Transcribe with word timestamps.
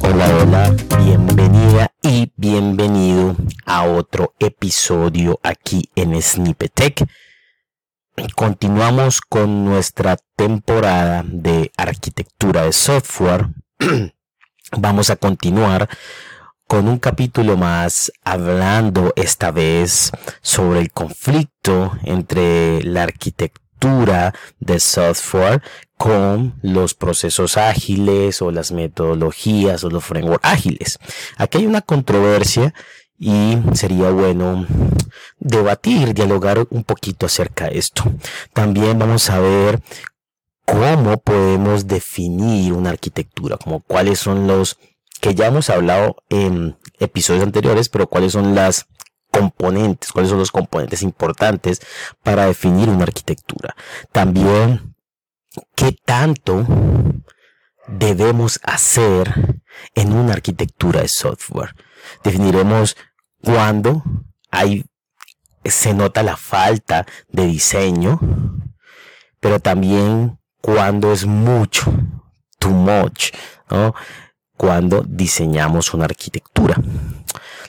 Hola, 0.00 0.36
hola, 0.36 0.76
bienvenida 0.98 1.92
y 2.02 2.32
bienvenido 2.36 3.36
a 3.66 3.84
otro 3.84 4.34
episodio 4.38 5.40
aquí 5.42 5.90
en 5.96 6.20
Snippetech. 6.22 7.04
Continuamos 8.36 9.20
con 9.20 9.64
nuestra 9.64 10.16
temporada 10.36 11.24
de 11.26 11.72
arquitectura 11.76 12.62
de 12.62 12.72
software. 12.72 13.48
Vamos 14.76 15.10
a 15.10 15.16
continuar 15.16 15.88
con 16.72 16.88
un 16.88 16.98
capítulo 16.98 17.58
más 17.58 18.10
hablando 18.24 19.12
esta 19.14 19.50
vez 19.50 20.10
sobre 20.40 20.80
el 20.80 20.90
conflicto 20.90 21.92
entre 22.02 22.82
la 22.82 23.02
arquitectura 23.02 24.32
de 24.58 24.80
software 24.80 25.60
con 25.98 26.54
los 26.62 26.94
procesos 26.94 27.58
ágiles 27.58 28.40
o 28.40 28.50
las 28.50 28.72
metodologías 28.72 29.84
o 29.84 29.90
los 29.90 30.02
frameworks 30.02 30.48
ágiles. 30.48 30.98
Aquí 31.36 31.58
hay 31.58 31.66
una 31.66 31.82
controversia 31.82 32.72
y 33.18 33.58
sería 33.74 34.08
bueno 34.08 34.66
debatir, 35.40 36.14
dialogar 36.14 36.66
un 36.70 36.84
poquito 36.84 37.26
acerca 37.26 37.68
de 37.68 37.80
esto. 37.80 38.04
También 38.54 38.98
vamos 38.98 39.28
a 39.28 39.40
ver 39.40 39.82
cómo 40.64 41.18
podemos 41.18 41.86
definir 41.86 42.72
una 42.72 42.88
arquitectura, 42.88 43.58
como 43.58 43.80
cuáles 43.80 44.20
son 44.20 44.46
los 44.46 44.78
que 45.22 45.36
ya 45.36 45.46
hemos 45.46 45.70
hablado 45.70 46.16
en 46.30 46.76
episodios 46.98 47.44
anteriores, 47.44 47.88
pero 47.88 48.08
cuáles 48.08 48.32
son 48.32 48.56
las 48.56 48.88
componentes, 49.30 50.10
cuáles 50.10 50.30
son 50.30 50.40
los 50.40 50.50
componentes 50.50 51.00
importantes 51.02 51.80
para 52.24 52.46
definir 52.46 52.88
una 52.88 53.04
arquitectura. 53.04 53.76
También 54.10 54.96
qué 55.76 55.92
tanto 56.04 56.66
debemos 57.86 58.58
hacer 58.64 59.62
en 59.94 60.12
una 60.12 60.32
arquitectura 60.32 61.02
de 61.02 61.08
software. 61.08 61.76
Definiremos 62.24 62.96
cuándo 63.40 64.02
hay, 64.50 64.86
se 65.64 65.94
nota 65.94 66.24
la 66.24 66.36
falta 66.36 67.06
de 67.28 67.46
diseño, 67.46 68.18
pero 69.38 69.60
también 69.60 70.40
cuando 70.60 71.12
es 71.12 71.26
mucho, 71.26 71.94
too 72.58 72.70
much, 72.70 73.30
¿no? 73.70 73.94
Cuando 74.62 75.02
diseñamos 75.04 75.92
una 75.92 76.04
arquitectura. 76.04 76.80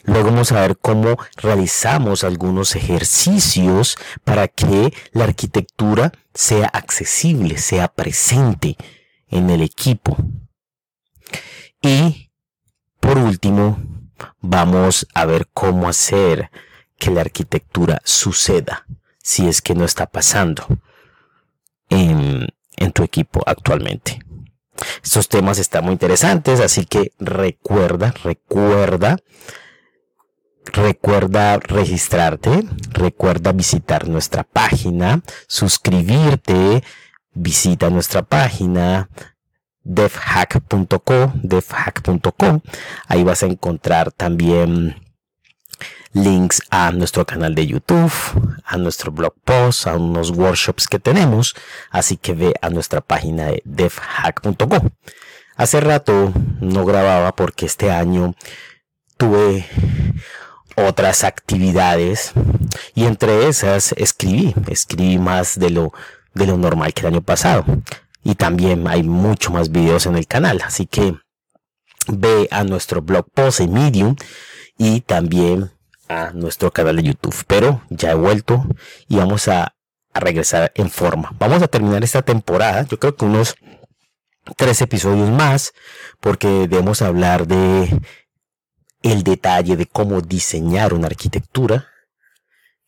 Luego 0.03 0.30
vamos 0.30 0.52
a 0.52 0.61
ver 0.61 0.77
cómo 0.77 1.17
realizamos 1.38 2.23
algunos 2.23 2.75
ejercicios 2.75 3.97
para 4.23 4.47
que 4.47 4.94
la 5.11 5.23
arquitectura 5.23 6.11
sea 6.35 6.67
accesible, 6.67 7.58
sea 7.58 7.88
presente 7.88 8.77
en 9.27 9.50
el 9.50 9.63
equipo. 9.63 10.16
Y 11.81 12.30
por 13.00 13.17
último, 13.17 13.80
vamos 14.39 15.07
a 15.16 15.25
ver 15.25 15.50
cómo 15.52 15.89
hacer 15.89 16.52
que 17.00 17.09
la 17.09 17.22
arquitectura 17.22 18.03
suceda 18.05 18.85
si 19.23 19.47
es 19.47 19.63
que 19.63 19.73
no 19.73 19.83
está 19.83 20.05
pasando 20.05 20.67
en, 21.89 22.50
en 22.78 22.91
tu 22.91 23.02
equipo 23.02 23.41
actualmente. 23.47 24.22
Estos 25.03 25.29
temas 25.29 25.59
están 25.59 25.85
muy 25.85 25.93
interesantes, 25.93 26.59
así 26.59 26.85
que 26.85 27.11
recuerda, 27.19 28.13
recuerda 28.23 29.17
Recuerda 30.66 31.59
registrarte, 31.59 32.63
recuerda 32.94 33.51
visitar 33.51 34.07
nuestra 34.07 34.44
página, 34.44 35.21
suscribirte, 35.47 36.84
visita 37.34 37.89
nuestra 37.89 38.23
página 38.23 39.09
devhack.co, 39.84 41.34
devhack.com. 41.35 42.61
Ahí 43.07 43.23
vas 43.23 43.44
a 43.44 43.47
encontrar 43.47 44.11
también 44.13 45.03
links 46.13 46.62
a 46.69 46.91
nuestro 46.91 47.25
canal 47.25 47.56
de 47.56 47.68
YouTube, 47.68 48.13
a 48.63 48.78
nuestro 48.78 49.12
blog 49.12 49.34
post, 49.44 49.88
a 49.88 49.96
unos 49.96 50.31
workshops 50.31 50.88
que 50.88 51.00
tenemos. 51.00 51.56
Así 51.90 52.18
que 52.18 52.34
ve 52.34 52.53
a 52.62 52.69
nuestra 52.69 53.01
página 53.01 53.47
de 53.47 53.62
devhack.com. 53.66 54.90
Hace 55.56 55.81
rato 55.81 56.31
no 56.62 56.85
grababa 56.85 57.35
porque 57.35 57.66
este 57.66 57.91
año 57.91 58.35
tuve 59.18 59.66
otras 60.75 61.23
actividades 61.23 62.34
y 62.96 63.06
entre 63.06 63.47
esas 63.47 63.94
escribí, 63.94 64.56
escribí 64.68 65.19
más 65.19 65.59
de 65.59 65.69
lo, 65.69 65.94
de 66.34 66.47
lo 66.47 66.57
normal 66.57 66.94
que 66.94 67.02
el 67.02 67.13
año 67.13 67.22
pasado 67.22 67.66
y 68.23 68.35
también 68.35 68.88
hay 68.88 69.03
mucho 69.03 69.52
más 69.52 69.72
videos 69.72 70.06
en 70.06 70.16
el 70.16 70.28
canal, 70.28 70.62
así 70.66 70.88
que 70.88 71.16
ve 72.07 72.47
a 72.52 72.63
nuestro 72.63 73.02
blog 73.02 73.29
post 73.34 73.59
en 73.59 73.73
Medium 73.73 74.16
y 74.78 75.02
también 75.02 75.72
nuestro 76.34 76.72
canal 76.72 76.97
de 76.97 77.03
YouTube, 77.03 77.35
pero 77.47 77.81
ya 77.90 78.12
he 78.12 78.16
vuelto 78.16 78.66
y 79.07 79.18
vamos 79.18 79.47
a, 79.47 79.75
a 80.13 80.19
regresar 80.19 80.72
en 80.75 80.90
forma. 80.90 81.31
Vamos 81.40 81.62
a 81.62 81.68
terminar 81.68 82.03
esta 82.03 82.22
temporada, 82.22 82.84
yo 82.84 83.00
creo 83.00 83.16
que 83.16 83.25
unos 83.25 83.56
tres 84.57 84.81
episodios 84.81 85.29
más, 85.29 85.73
porque 86.19 86.47
debemos 86.47 87.02
hablar 87.02 87.47
de 87.47 88.02
el 89.02 89.23
detalle 89.23 89.75
de 89.75 89.85
cómo 89.85 90.22
diseñar 90.22 90.94
una 90.94 91.07
arquitectura. 91.07 91.88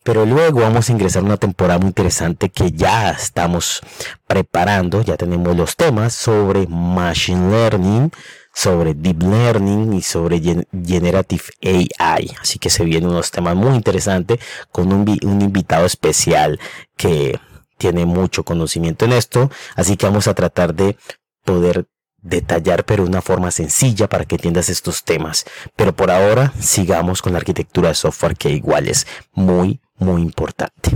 Pero 0.05 0.23
luego 0.23 0.59
vamos 0.59 0.88
a 0.88 0.91
ingresar 0.91 1.23
a 1.23 1.25
una 1.25 1.38
temporada 1.38 1.79
muy 1.79 1.88
interesante 1.88 2.49
que 2.49 2.71
ya 2.71 3.09
estamos 3.09 3.81
preparando, 4.27 5.01
ya 5.01 5.17
tenemos 5.17 5.57
los 5.57 5.75
temas 5.75 6.13
sobre 6.13 6.67
Machine 6.67 7.49
Learning, 7.49 8.11
sobre 8.53 8.93
Deep 8.93 9.23
Learning 9.23 9.93
y 9.93 10.03
sobre 10.03 10.39
Generative 10.39 11.45
AI. 11.63 12.35
Así 12.39 12.59
que 12.59 12.69
se 12.69 12.85
vienen 12.85 13.09
unos 13.09 13.31
temas 13.31 13.55
muy 13.55 13.75
interesantes 13.75 14.38
con 14.71 14.93
un, 14.93 15.09
invitado 15.09 15.88
especial 15.88 16.59
que 16.95 17.39
tiene 17.79 18.05
mucho 18.05 18.43
conocimiento 18.43 19.05
en 19.05 19.13
esto. 19.13 19.49
Así 19.75 19.97
que 19.97 20.05
vamos 20.05 20.27
a 20.27 20.35
tratar 20.35 20.75
de 20.75 20.97
poder 21.43 21.87
detallar 22.22 22.85
pero 22.85 23.05
de 23.05 23.09
una 23.09 23.23
forma 23.23 23.49
sencilla 23.49 24.07
para 24.07 24.25
que 24.25 24.35
entiendas 24.35 24.69
estos 24.69 25.03
temas. 25.03 25.45
Pero 25.75 25.95
por 25.95 26.11
ahora 26.11 26.53
sigamos 26.59 27.23
con 27.23 27.33
la 27.33 27.39
arquitectura 27.39 27.89
de 27.89 27.95
software 27.95 28.37
que 28.37 28.51
igual 28.51 28.87
es 28.87 29.07
muy 29.33 29.81
muy 29.97 30.22
importante. 30.22 30.91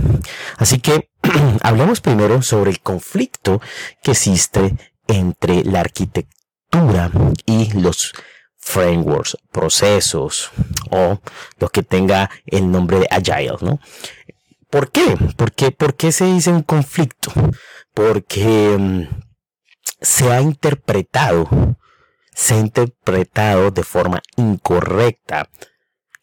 Así 0.56 0.78
que 0.80 1.10
hablemos 1.62 2.00
primero 2.00 2.42
sobre 2.42 2.70
el 2.70 2.80
conflicto 2.80 3.60
que 4.02 4.12
existe 4.12 4.76
entre 5.06 5.64
la 5.64 5.80
arquitectura 5.80 7.10
y 7.46 7.72
los 7.72 8.12
frameworks, 8.56 9.38
procesos 9.50 10.50
o 10.90 11.20
lo 11.58 11.68
que 11.68 11.82
tenga 11.82 12.30
el 12.46 12.70
nombre 12.70 13.00
de 13.00 13.08
agile, 13.10 13.56
¿no? 13.60 13.80
¿Por 14.68 14.92
qué? 14.92 15.16
¿Por 15.36 15.52
qué, 15.52 15.72
¿Por 15.72 15.96
qué 15.96 16.12
se 16.12 16.26
dice 16.26 16.50
un 16.50 16.62
conflicto? 16.62 17.32
Porque 17.92 18.76
mm, 18.78 19.02
se 20.00 20.30
ha 20.30 20.40
interpretado, 20.40 21.48
se 22.32 22.54
ha 22.54 22.58
interpretado 22.58 23.72
de 23.72 23.82
forma 23.82 24.22
incorrecta 24.36 25.50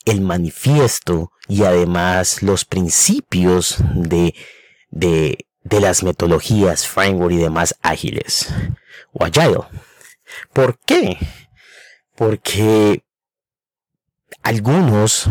el 0.05 0.21
manifiesto 0.21 1.31
y 1.47 1.63
además 1.63 2.43
los 2.43 2.65
principios 2.65 3.77
de, 3.93 4.35
de, 4.89 5.45
de 5.63 5.79
las 5.79 6.03
metodologías, 6.03 6.87
framework 6.87 7.33
y 7.33 7.37
demás 7.37 7.75
ágiles 7.81 8.53
o 9.13 9.23
agile. 9.23 9.59
¿Por 10.53 10.77
qué? 10.79 11.17
Porque 12.15 13.03
algunos 14.43 15.27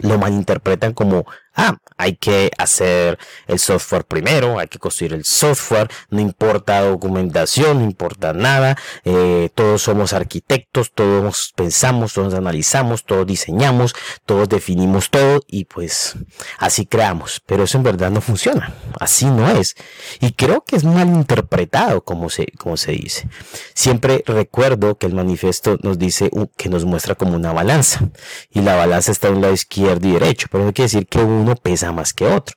lo 0.00 0.18
malinterpretan 0.18 0.92
como 0.92 1.26
ah, 1.60 1.78
hay 1.96 2.16
que 2.16 2.50
hacer 2.58 3.18
el 3.46 3.58
software 3.58 4.04
primero, 4.04 4.58
hay 4.58 4.68
que 4.68 4.78
construir 4.78 5.12
el 5.12 5.24
software, 5.24 5.90
no 6.10 6.20
importa 6.20 6.80
documentación, 6.80 7.80
no 7.80 7.84
importa 7.84 8.32
nada, 8.32 8.76
eh, 9.04 9.50
todos 9.54 9.82
somos 9.82 10.12
arquitectos, 10.12 10.92
todos 10.92 11.52
pensamos, 11.54 12.14
todos 12.14 12.34
analizamos, 12.34 13.04
todos 13.04 13.26
diseñamos, 13.26 13.94
todos 14.24 14.48
definimos 14.48 15.10
todo 15.10 15.42
y 15.46 15.64
pues 15.66 16.14
así 16.58 16.86
creamos, 16.86 17.42
pero 17.46 17.64
eso 17.64 17.76
en 17.78 17.84
verdad 17.84 18.10
no 18.10 18.20
funciona, 18.20 18.74
así 18.98 19.26
no 19.26 19.48
es. 19.50 19.74
Y 20.20 20.32
creo 20.32 20.62
que 20.62 20.76
es 20.76 20.84
mal 20.84 21.08
interpretado 21.08 22.02
como 22.02 22.30
se, 22.30 22.46
se 22.76 22.92
dice. 22.92 23.28
Siempre 23.74 24.22
recuerdo 24.26 24.96
que 24.96 25.06
el 25.06 25.14
manifiesto 25.14 25.76
nos 25.82 25.98
dice 25.98 26.30
que 26.56 26.68
nos 26.68 26.84
muestra 26.84 27.14
como 27.14 27.36
una 27.36 27.52
balanza 27.52 28.08
y 28.50 28.60
la 28.60 28.76
balanza 28.76 29.12
está 29.12 29.28
en 29.28 29.36
un 29.36 29.42
lado 29.42 29.54
izquierdo 29.54 30.08
y 30.08 30.12
derecho, 30.12 30.48
pero 30.50 30.64
no 30.64 30.72
quiere 30.72 30.86
decir 30.86 31.06
que 31.06 31.18
uno 31.18 31.49
pesa 31.56 31.92
más 31.92 32.12
que 32.12 32.26
otro. 32.26 32.56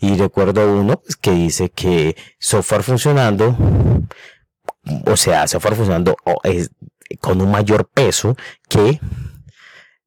Y 0.00 0.16
recuerdo 0.16 0.72
uno 0.72 1.00
pues, 1.00 1.16
que 1.16 1.32
dice 1.32 1.70
que 1.70 2.16
software 2.38 2.82
funcionando, 2.82 3.56
o 5.06 5.16
sea, 5.16 5.46
software 5.46 5.76
funcionando 5.76 6.16
es, 6.42 6.70
con 7.20 7.40
un 7.40 7.50
mayor 7.50 7.88
peso 7.88 8.36
que 8.68 9.00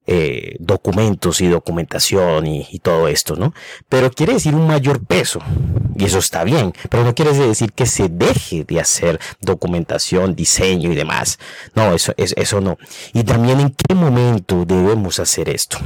eh, 0.09 0.55
documentos 0.59 1.41
y 1.41 1.47
documentación 1.47 2.47
y, 2.47 2.79
todo 2.79 3.09
esto, 3.09 3.35
¿no? 3.35 3.53
Pero 3.89 4.09
quiere 4.09 4.33
decir 4.33 4.55
un 4.55 4.65
mayor 4.65 5.05
peso 5.05 5.41
y 5.97 6.05
eso 6.05 6.19
está 6.19 6.45
bien, 6.45 6.71
pero 6.89 7.03
no 7.03 7.13
quiere 7.13 7.33
decir 7.33 7.73
que 7.73 7.85
se 7.85 8.07
deje 8.07 8.63
de 8.63 8.79
hacer 8.79 9.19
documentación, 9.41 10.33
diseño 10.33 10.93
y 10.93 10.95
demás. 10.95 11.39
No, 11.75 11.93
eso, 11.93 12.13
eso, 12.15 12.35
eso 12.37 12.61
no. 12.61 12.77
Y 13.13 13.25
también 13.25 13.59
en 13.59 13.71
qué 13.71 13.95
momento 13.95 14.63
debemos 14.63 15.19
hacer 15.19 15.49
esto. 15.49 15.77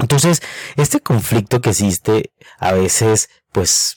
Entonces, 0.00 0.42
este 0.76 1.00
conflicto 1.00 1.60
que 1.60 1.70
existe 1.70 2.32
a 2.58 2.72
veces, 2.72 3.28
pues, 3.52 3.96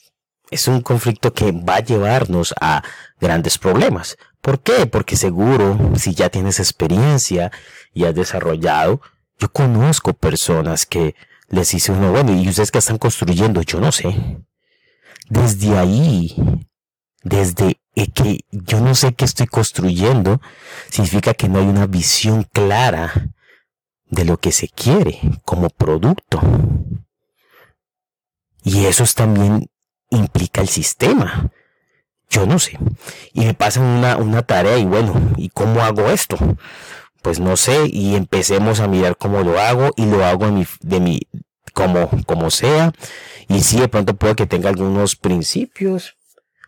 es 0.50 0.68
un 0.68 0.82
conflicto 0.82 1.34
que 1.34 1.52
va 1.52 1.76
a 1.76 1.84
llevarnos 1.84 2.54
a 2.60 2.84
grandes 3.20 3.58
problemas. 3.58 4.18
¿Por 4.42 4.62
qué? 4.62 4.86
Porque 4.86 5.16
seguro, 5.16 5.92
si 5.96 6.14
ya 6.14 6.30
tienes 6.30 6.60
experiencia 6.60 7.52
y 7.94 8.06
has 8.06 8.16
desarrollado, 8.16 9.02
yo 9.40 9.52
conozco 9.52 10.14
personas 10.14 10.86
que 10.86 11.16
les 11.50 11.74
hice 11.74 11.92
uno, 11.92 12.12
bueno, 12.12 12.34
y 12.34 12.48
ustedes 12.48 12.72
que 12.72 12.80
están 12.80 12.98
construyendo, 12.98 13.62
yo 13.62 13.80
no 13.80 13.92
sé. 13.92 14.40
Desde 15.30 15.78
ahí, 15.78 16.36
desde 17.24 17.80
que 18.14 18.40
yo 18.52 18.82
no 18.82 18.96
sé 18.96 19.14
qué 19.14 19.26
estoy 19.26 19.48
construyendo, 19.48 20.42
significa 20.90 21.34
que 21.34 21.48
no 21.48 21.60
hay 21.60 21.66
una 21.66 21.88
visión 21.88 22.44
clara 22.52 23.32
de 24.12 24.26
lo 24.26 24.38
que 24.38 24.52
se 24.52 24.68
quiere 24.68 25.20
como 25.44 25.70
producto. 25.70 26.40
Y 28.64 28.86
eso 28.86 29.04
también 29.16 29.72
implica 30.12 30.62
el 30.62 30.70
sistema. 30.70 31.50
Yo 32.30 32.46
no 32.46 32.60
sé. 32.60 32.78
Y 33.34 33.46
me 33.46 33.56
pasan 33.56 33.84
una, 33.84 34.18
una 34.18 34.44
tarea 34.44 34.78
y 34.78 34.86
bueno, 34.86 35.16
¿y 35.38 35.50
cómo 35.50 35.82
hago 35.82 36.10
esto? 36.12 36.38
pues 37.22 37.40
no 37.40 37.56
sé, 37.56 37.88
y 37.88 38.16
empecemos 38.16 38.80
a 38.80 38.88
mirar 38.88 39.16
cómo 39.18 39.42
lo 39.42 39.60
hago 39.60 39.92
y 39.96 40.06
lo 40.06 40.26
hago 40.26 40.46
de 40.46 40.52
mi, 40.52 40.66
de 40.82 41.00
mi 41.00 41.20
como, 41.74 42.10
como 42.26 42.50
sea. 42.50 42.94
Y 43.48 43.62
sí, 43.62 43.80
de 43.80 43.88
pronto 43.88 44.16
puede 44.16 44.36
que 44.36 44.48
tenga 44.48 44.70
algunos 44.70 45.16
principios, 45.16 46.16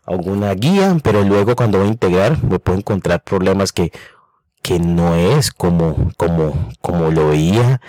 alguna 0.06 0.54
guía, 0.54 0.96
pero 1.04 1.24
luego 1.24 1.56
cuando 1.56 1.80
voy 1.80 1.88
a 1.88 1.92
integrar 1.92 2.44
me 2.44 2.60
puedo 2.60 2.78
encontrar 2.78 3.24
problemas 3.24 3.72
que, 3.72 3.92
que 4.64 4.80
no 4.80 5.14
es 5.16 5.52
como, 5.52 6.12
como, 6.18 6.70
como 6.82 7.12
lo 7.12 7.30
veía, 7.30 7.82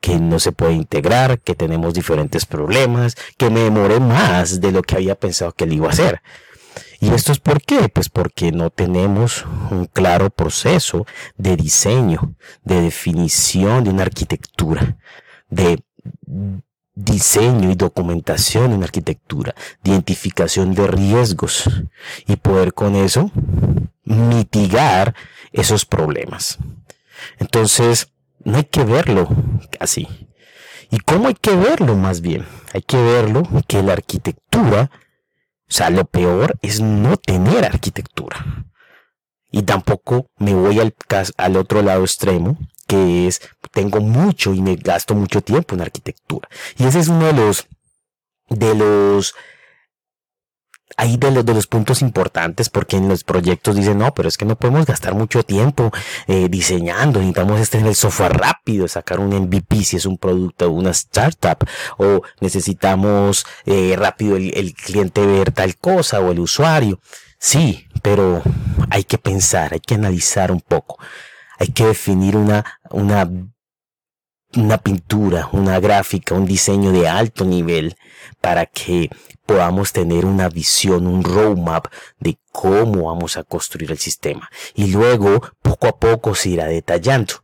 que 0.00 0.18
no 0.18 0.40
se 0.40 0.52
puede 0.52 0.74
integrar, 0.74 1.38
que 1.38 1.54
tenemos 1.54 1.94
diferentes 1.94 2.44
problemas, 2.44 3.14
que 3.38 3.48
me 3.48 3.60
demoré 3.60 4.00
más 4.00 4.60
de 4.60 4.72
lo 4.72 4.82
que 4.82 4.96
había 4.96 5.14
pensado 5.14 5.52
que 5.52 5.66
le 5.66 5.76
iba 5.76 5.86
a 5.86 5.92
hacer. 5.92 6.20
¿Y 7.00 7.10
esto 7.10 7.30
es 7.30 7.38
por 7.38 7.62
qué? 7.62 7.88
Pues 7.88 8.08
porque 8.08 8.50
no 8.50 8.70
tenemos 8.70 9.46
un 9.70 9.86
claro 9.86 10.28
proceso 10.30 11.06
de 11.36 11.56
diseño, 11.56 12.34
de 12.64 12.80
definición 12.80 13.84
de 13.84 13.90
una 13.90 14.02
arquitectura, 14.02 14.98
de 15.48 15.80
diseño 16.94 17.70
y 17.70 17.76
documentación 17.76 18.72
en 18.72 18.82
arquitectura, 18.82 19.54
de 19.84 19.92
identificación 19.92 20.74
de 20.74 20.88
riesgos 20.88 21.70
y 22.26 22.34
poder 22.36 22.74
con 22.74 22.96
eso 22.96 23.30
mitigar 24.06 25.14
esos 25.52 25.84
problemas. 25.84 26.58
Entonces, 27.38 28.12
no 28.44 28.56
hay 28.56 28.64
que 28.64 28.84
verlo 28.84 29.28
así. 29.78 30.08
¿Y 30.90 30.98
cómo 31.00 31.28
hay 31.28 31.34
que 31.34 31.54
verlo 31.54 31.94
más 31.96 32.22
bien? 32.22 32.46
Hay 32.72 32.82
que 32.82 32.96
verlo 32.96 33.42
que 33.68 33.82
la 33.82 33.92
arquitectura 33.92 34.90
o 35.68 35.72
sea, 35.72 35.90
lo 35.90 36.04
peor 36.04 36.56
es 36.62 36.80
no 36.80 37.16
tener 37.16 37.64
arquitectura. 37.64 38.64
Y 39.50 39.62
tampoco 39.62 40.30
me 40.38 40.54
voy 40.54 40.78
al, 40.78 40.94
al 41.36 41.56
otro 41.56 41.82
lado 41.82 42.04
extremo, 42.04 42.56
que 42.86 43.26
es, 43.26 43.40
tengo 43.72 44.00
mucho 44.00 44.54
y 44.54 44.60
me 44.60 44.76
gasto 44.76 45.14
mucho 45.14 45.40
tiempo 45.40 45.74
en 45.74 45.80
arquitectura. 45.80 46.48
Y 46.78 46.84
ese 46.84 47.00
es 47.00 47.08
uno 47.08 47.26
de 47.26 47.32
los, 47.32 47.66
de 48.48 48.74
los 48.76 49.34
ahí 50.96 51.16
de 51.16 51.30
los, 51.30 51.44
de 51.44 51.54
los 51.54 51.66
puntos 51.66 52.02
importantes 52.02 52.70
porque 52.70 52.96
en 52.96 53.08
los 53.08 53.24
proyectos 53.24 53.76
dicen 53.76 53.98
no 53.98 54.14
pero 54.14 54.28
es 54.28 54.36
que 54.36 54.44
no 54.44 54.56
podemos 54.56 54.86
gastar 54.86 55.14
mucho 55.14 55.42
tiempo 55.42 55.92
eh, 56.26 56.48
diseñando 56.48 57.20
necesitamos 57.20 57.70
tener 57.70 57.86
el 57.86 57.94
software 57.94 58.32
rápido 58.32 58.88
sacar 58.88 59.20
un 59.20 59.34
MVP 59.34 59.84
si 59.84 59.96
es 59.96 60.06
un 60.06 60.18
producto 60.18 60.66
o 60.66 60.70
una 60.70 60.90
startup 60.90 61.66
o 61.98 62.22
necesitamos 62.40 63.46
eh, 63.66 63.94
rápido 63.96 64.36
el, 64.36 64.56
el 64.56 64.74
cliente 64.74 65.24
ver 65.26 65.52
tal 65.52 65.76
cosa 65.76 66.20
o 66.20 66.32
el 66.32 66.40
usuario 66.40 67.00
sí 67.38 67.86
pero 68.02 68.42
hay 68.90 69.04
que 69.04 69.18
pensar 69.18 69.74
hay 69.74 69.80
que 69.80 69.94
analizar 69.94 70.50
un 70.50 70.60
poco 70.60 70.98
hay 71.58 71.68
que 71.68 71.86
definir 71.86 72.36
una 72.36 72.64
una 72.90 73.28
una 74.56 74.78
pintura, 74.78 75.48
una 75.52 75.80
gráfica, 75.80 76.34
un 76.34 76.46
diseño 76.46 76.92
de 76.92 77.08
alto 77.08 77.44
nivel 77.44 77.96
para 78.40 78.66
que 78.66 79.10
podamos 79.44 79.92
tener 79.92 80.24
una 80.24 80.48
visión, 80.48 81.06
un 81.06 81.22
roadmap 81.22 81.86
de 82.18 82.38
cómo 82.52 83.04
vamos 83.04 83.36
a 83.36 83.44
construir 83.44 83.92
el 83.92 83.98
sistema. 83.98 84.50
Y 84.74 84.88
luego, 84.88 85.40
poco 85.62 85.86
a 85.86 85.98
poco 85.98 86.34
se 86.34 86.50
irá 86.50 86.66
detallando. 86.66 87.34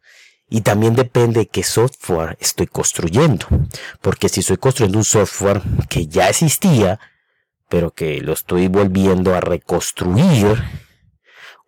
Y 0.48 0.60
también 0.62 0.94
depende 0.94 1.40
de 1.40 1.46
qué 1.46 1.62
software 1.62 2.36
estoy 2.40 2.66
construyendo. 2.66 3.46
Porque 4.00 4.28
si 4.28 4.40
estoy 4.40 4.58
construyendo 4.58 4.98
un 4.98 5.04
software 5.04 5.62
que 5.88 6.06
ya 6.06 6.28
existía, 6.28 7.00
pero 7.68 7.92
que 7.92 8.20
lo 8.20 8.34
estoy 8.34 8.68
volviendo 8.68 9.34
a 9.34 9.40
reconstruir, 9.40 10.62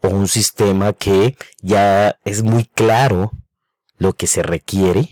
o 0.03 0.09
un 0.09 0.29
sistema 0.29 0.93
que 0.93 1.37
ya 1.63 2.19
es 2.25 2.43
muy 2.43 2.65
claro 2.67 3.33
lo 3.97 4.13
que 4.13 4.27
se 4.27 4.43
requiere, 4.43 5.09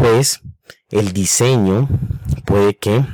pues 0.00 0.40
el 0.90 1.12
diseño 1.12 1.88
puede 2.46 2.76
que 2.76 3.04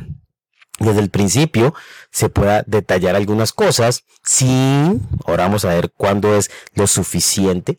desde 0.79 1.00
el 1.00 1.11
principio 1.11 1.75
se 2.11 2.29
pueda 2.29 2.62
detallar 2.67 3.17
algunas 3.17 3.53
cosas 3.53 4.05
sin, 4.23 5.09
ahora 5.27 5.44
vamos 5.44 5.65
a 5.65 5.75
ver 5.75 5.91
cuándo 5.91 6.37
es 6.37 6.50
lo 6.75 6.87
suficiente, 6.87 7.77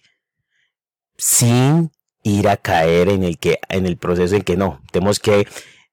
sin 1.18 1.92
ir 2.24 2.50
a 2.50 2.58
caer 2.58 3.10
en 3.10 3.24
el 3.24 3.38
que, 3.38 3.60
en 3.70 3.86
el 3.86 3.98
proceso 3.98 4.36
en 4.36 4.42
que 4.42 4.58
no, 4.58 4.82
tenemos 4.92 5.20
que 5.20 5.48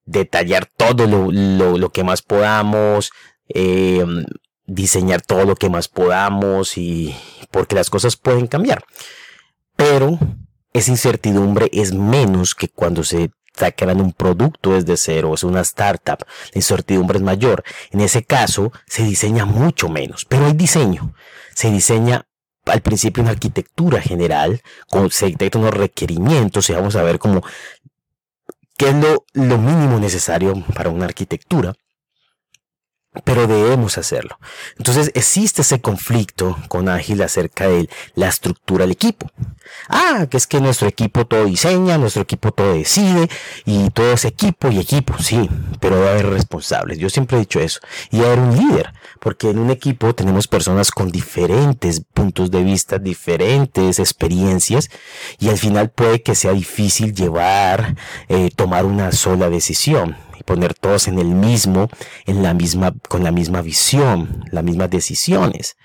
detallar 0.05 0.66
todo 0.66 1.06
lo, 1.06 1.31
lo, 1.31 1.90
que 1.90 2.05
más 2.05 2.22
podamos, 2.22 3.12
em, 3.49 4.25
diseñar 4.66 5.22
todo 5.22 5.44
lo 5.44 5.55
que 5.55 5.70
más 5.70 5.88
podamos 5.88 6.76
y 6.78 7.14
porque 7.50 7.75
las 7.75 7.90
cosas 7.90 8.16
pueden 8.16 8.46
cambiar. 8.46 8.84
Pero 9.76 10.19
esa 10.75 10.91
incertidumbre 10.91 11.71
es 11.73 11.94
menos 11.94 12.55
que 12.55 12.69
cuando 12.69 13.05
se 13.05 13.31
está 13.47 13.71
creando 13.71 14.03
un 14.03 14.12
producto 14.12 14.73
desde 14.73 14.97
cero, 14.97 15.33
es 15.33 15.45
una 15.45 15.61
startup, 15.61 16.19
la 16.19 16.59
incertidumbre 16.59 17.19
es 17.19 17.23
mayor. 17.23 17.62
En 17.93 18.00
ese 18.00 18.25
caso, 18.25 18.73
se 18.87 19.04
diseña 19.04 19.45
mucho 19.47 19.88
menos, 19.88 20.25
pero 20.25 20.47
hay 20.47 20.52
diseño. 20.52 21.14
Se 21.54 21.71
diseña 21.71 22.26
al 22.66 22.83
principio 22.83 23.23
una 23.23 23.31
arquitectura 23.31 24.02
general, 24.02 24.62
con, 24.88 25.11
se 25.11 25.26
detectan 25.26 25.62
unos 25.62 25.75
requerimientos 25.75 26.69
y 26.69 26.73
vamos 26.73 26.97
a 26.97 27.04
ver 27.04 27.21
cómo, 27.21 27.43
qué 28.76 28.88
es 28.88 28.97
lo, 28.97 29.25
lo 29.33 29.59
mínimo 29.59 30.00
necesario 30.00 30.54
para 30.75 30.90
una 30.90 31.04
arquitectura 31.04 31.75
pero 33.23 33.47
debemos 33.47 33.97
hacerlo. 33.99 34.38
Entonces 34.76 35.12
existe 35.14 35.62
ese 35.62 35.80
conflicto 35.80 36.59
con 36.68 36.88
Ágil 36.88 37.23
acerca 37.23 37.68
de 37.68 37.88
la 38.14 38.28
estructura 38.28 38.85
del 38.85 38.92
equipo. 38.92 39.30
Ah, 39.88 40.26
que 40.28 40.37
es 40.37 40.47
que 40.47 40.61
nuestro 40.61 40.88
equipo 40.88 41.26
todo 41.26 41.44
diseña, 41.44 41.97
nuestro 41.97 42.23
equipo 42.23 42.52
todo 42.52 42.75
decide 42.75 43.28
y 43.64 43.90
todo 43.90 44.12
es 44.12 44.25
equipo 44.25 44.71
y 44.71 44.78
equipo, 44.78 45.14
sí, 45.18 45.49
pero 45.80 45.97
debe 45.97 46.11
haber 46.11 46.30
responsables. 46.30 46.99
Yo 46.99 47.09
siempre 47.09 47.37
he 47.37 47.40
dicho 47.40 47.61
eso. 47.61 47.80
Y 48.11 48.18
debe 48.18 48.33
haber 48.33 48.40
un 48.40 48.56
líder, 48.56 48.92
porque 49.21 49.50
en 49.50 49.59
un 49.59 49.71
equipo 49.71 50.14
tenemos 50.14 50.49
personas 50.49 50.90
con 50.90 51.11
diferentes 51.11 52.00
puntos 52.00 52.50
de 52.50 52.62
vista, 52.62 52.99
diferentes 52.99 53.99
experiencias 53.99 54.90
y 55.38 55.49
al 55.49 55.59
final 55.59 55.90
puede 55.90 56.23
que 56.23 56.35
sea 56.35 56.52
difícil 56.52 57.14
llevar, 57.14 57.97
eh, 58.28 58.50
tomar 58.54 58.85
una 58.85 59.12
sola 59.12 59.49
decisión 59.50 60.16
poner 60.44 60.74
todos 60.74 61.08
en 61.08 61.18
el 61.18 61.28
mismo, 61.28 61.88
en 62.26 62.42
la 62.42 62.54
misma, 62.54 62.92
con 63.08 63.24
la 63.24 63.32
misma 63.32 63.62
visión, 63.62 64.44
las 64.50 64.64
mismas 64.64 64.90
decisiones 64.90 65.76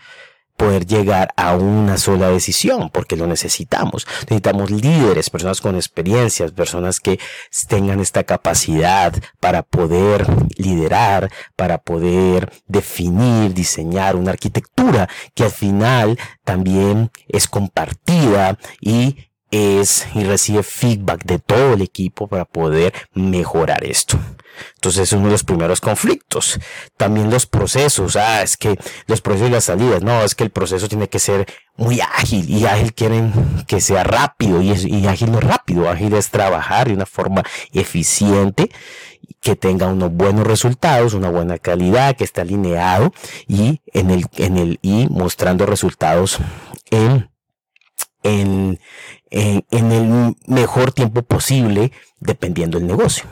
poder 0.59 0.85
llegar 0.85 1.33
a 1.37 1.55
una 1.55 1.97
sola 1.97 2.27
decisión, 2.27 2.89
porque 2.89 3.15
lo 3.15 3.25
necesitamos. 3.27 4.05
Necesitamos 4.23 4.69
líderes, 4.69 5.29
personas 5.29 5.61
con 5.61 5.75
experiencias, 5.75 6.51
personas 6.51 6.99
que 6.99 7.17
tengan 7.69 8.01
esta 8.01 8.25
capacidad 8.25 9.13
para 9.39 9.63
poder 9.63 10.27
liderar, 10.57 11.31
para 11.55 11.77
poder 11.77 12.51
definir, 12.67 13.53
diseñar 13.53 14.17
una 14.17 14.31
arquitectura 14.31 15.07
que 15.33 15.45
al 15.45 15.51
final 15.51 16.19
también 16.43 17.09
es 17.29 17.47
compartida 17.47 18.59
y 18.81 19.28
es 19.51 20.07
y 20.13 20.23
recibe 20.23 20.63
feedback 20.63 21.23
de 21.25 21.39
todo 21.39 21.73
el 21.73 21.81
equipo 21.81 22.27
para 22.27 22.45
poder 22.45 22.93
mejorar 23.13 23.83
esto. 23.83 24.19
Entonces 24.75 25.03
es 25.03 25.13
uno 25.13 25.25
de 25.25 25.31
los 25.31 25.43
primeros 25.43 25.79
conflictos. 25.79 26.59
También 26.97 27.29
los 27.29 27.45
procesos. 27.45 28.15
Ah, 28.15 28.41
es 28.41 28.57
que 28.57 28.77
los 29.07 29.21
procesos 29.21 29.49
y 29.49 29.51
las 29.51 29.63
salidas. 29.65 30.03
No, 30.03 30.23
es 30.23 30.35
que 30.35 30.43
el 30.43 30.49
proceso 30.49 30.87
tiene 30.87 31.07
que 31.07 31.19
ser 31.19 31.47
muy 31.77 32.01
ágil 32.01 32.49
y 32.49 32.65
ágil 32.65 32.93
quieren 32.93 33.33
que 33.67 33.79
sea 33.79 34.03
rápido 34.03 34.61
y, 34.61 34.71
y 34.71 35.07
ágil 35.07 35.31
no 35.31 35.39
es 35.39 35.45
rápido. 35.45 35.89
Ágil 35.89 36.13
es 36.13 36.29
trabajar 36.29 36.87
de 36.87 36.95
una 36.95 37.05
forma 37.05 37.43
eficiente 37.71 38.69
que 39.41 39.55
tenga 39.55 39.87
unos 39.87 40.11
buenos 40.11 40.45
resultados, 40.45 41.13
una 41.13 41.29
buena 41.29 41.57
calidad, 41.57 42.15
que 42.15 42.23
esté 42.23 42.41
alineado 42.41 43.13
y 43.47 43.81
en 43.93 44.09
el, 44.09 44.25
en 44.37 44.57
el, 44.57 44.79
y 44.81 45.07
mostrando 45.07 45.65
resultados 45.65 46.39
en, 46.91 47.29
en, 48.23 48.79
en, 49.31 49.63
el 49.71 50.35
mejor 50.47 50.91
tiempo 50.91 51.21
posible 51.21 51.91
dependiendo 52.19 52.77
del 52.77 52.87
negocio. 52.87 53.25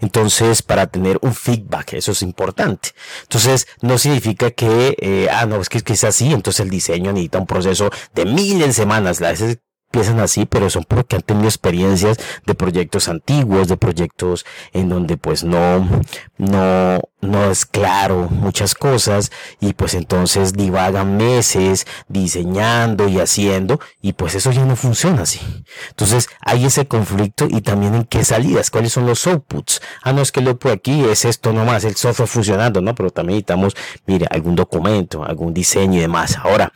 Entonces, 0.00 0.62
para 0.62 0.86
tener 0.86 1.18
un 1.22 1.34
feedback, 1.34 1.94
eso 1.94 2.12
es 2.12 2.22
importante. 2.22 2.90
Entonces, 3.22 3.66
no 3.80 3.98
significa 3.98 4.50
que, 4.50 4.96
eh, 5.00 5.28
ah, 5.30 5.46
no, 5.46 5.60
es 5.60 5.68
que, 5.68 5.82
es 5.84 6.04
así, 6.04 6.32
entonces 6.32 6.60
el 6.60 6.70
diseño 6.70 7.12
necesita 7.12 7.38
un 7.38 7.46
proceso 7.46 7.90
de 8.14 8.24
miles 8.26 8.68
de 8.68 8.72
semanas. 8.72 9.20
A 9.22 9.30
veces 9.30 9.58
empiezan 9.92 10.20
así, 10.20 10.46
pero 10.46 10.70
son 10.70 10.84
porque 10.88 11.16
han 11.16 11.22
tenido 11.22 11.46
experiencias 11.46 12.16
de 12.46 12.54
proyectos 12.54 13.08
antiguos, 13.08 13.68
de 13.68 13.76
proyectos 13.76 14.46
en 14.72 14.88
donde 14.88 15.18
pues 15.18 15.44
no, 15.44 15.86
no, 16.38 17.00
no 17.20 17.50
es 17.50 17.66
claro 17.66 18.28
muchas 18.30 18.74
cosas 18.74 19.30
y 19.60 19.74
pues 19.74 19.92
entonces 19.92 20.54
divagan 20.54 21.18
meses 21.18 21.86
diseñando 22.08 23.06
y 23.06 23.20
haciendo 23.20 23.80
y 24.00 24.14
pues 24.14 24.34
eso 24.34 24.50
ya 24.50 24.64
no 24.64 24.76
funciona 24.76 25.22
así. 25.22 25.40
Entonces 25.90 26.30
hay 26.40 26.64
ese 26.64 26.86
conflicto 26.86 27.46
y 27.50 27.60
también 27.60 27.94
en 27.94 28.04
qué 28.04 28.24
salidas, 28.24 28.70
cuáles 28.70 28.94
son 28.94 29.06
los 29.06 29.26
outputs. 29.26 29.82
Ah, 30.02 30.14
no 30.14 30.22
es 30.22 30.32
que 30.32 30.40
lo 30.40 30.58
por 30.58 30.72
aquí 30.72 31.04
es 31.04 31.26
esto 31.26 31.52
nomás, 31.52 31.84
el 31.84 31.96
software 31.96 32.28
funcionando, 32.28 32.80
¿no? 32.80 32.94
Pero 32.94 33.10
también 33.10 33.36
necesitamos, 33.36 33.76
mire, 34.06 34.26
algún 34.30 34.54
documento, 34.56 35.22
algún 35.22 35.52
diseño 35.52 35.98
y 35.98 36.00
demás. 36.00 36.38
Ahora, 36.42 36.72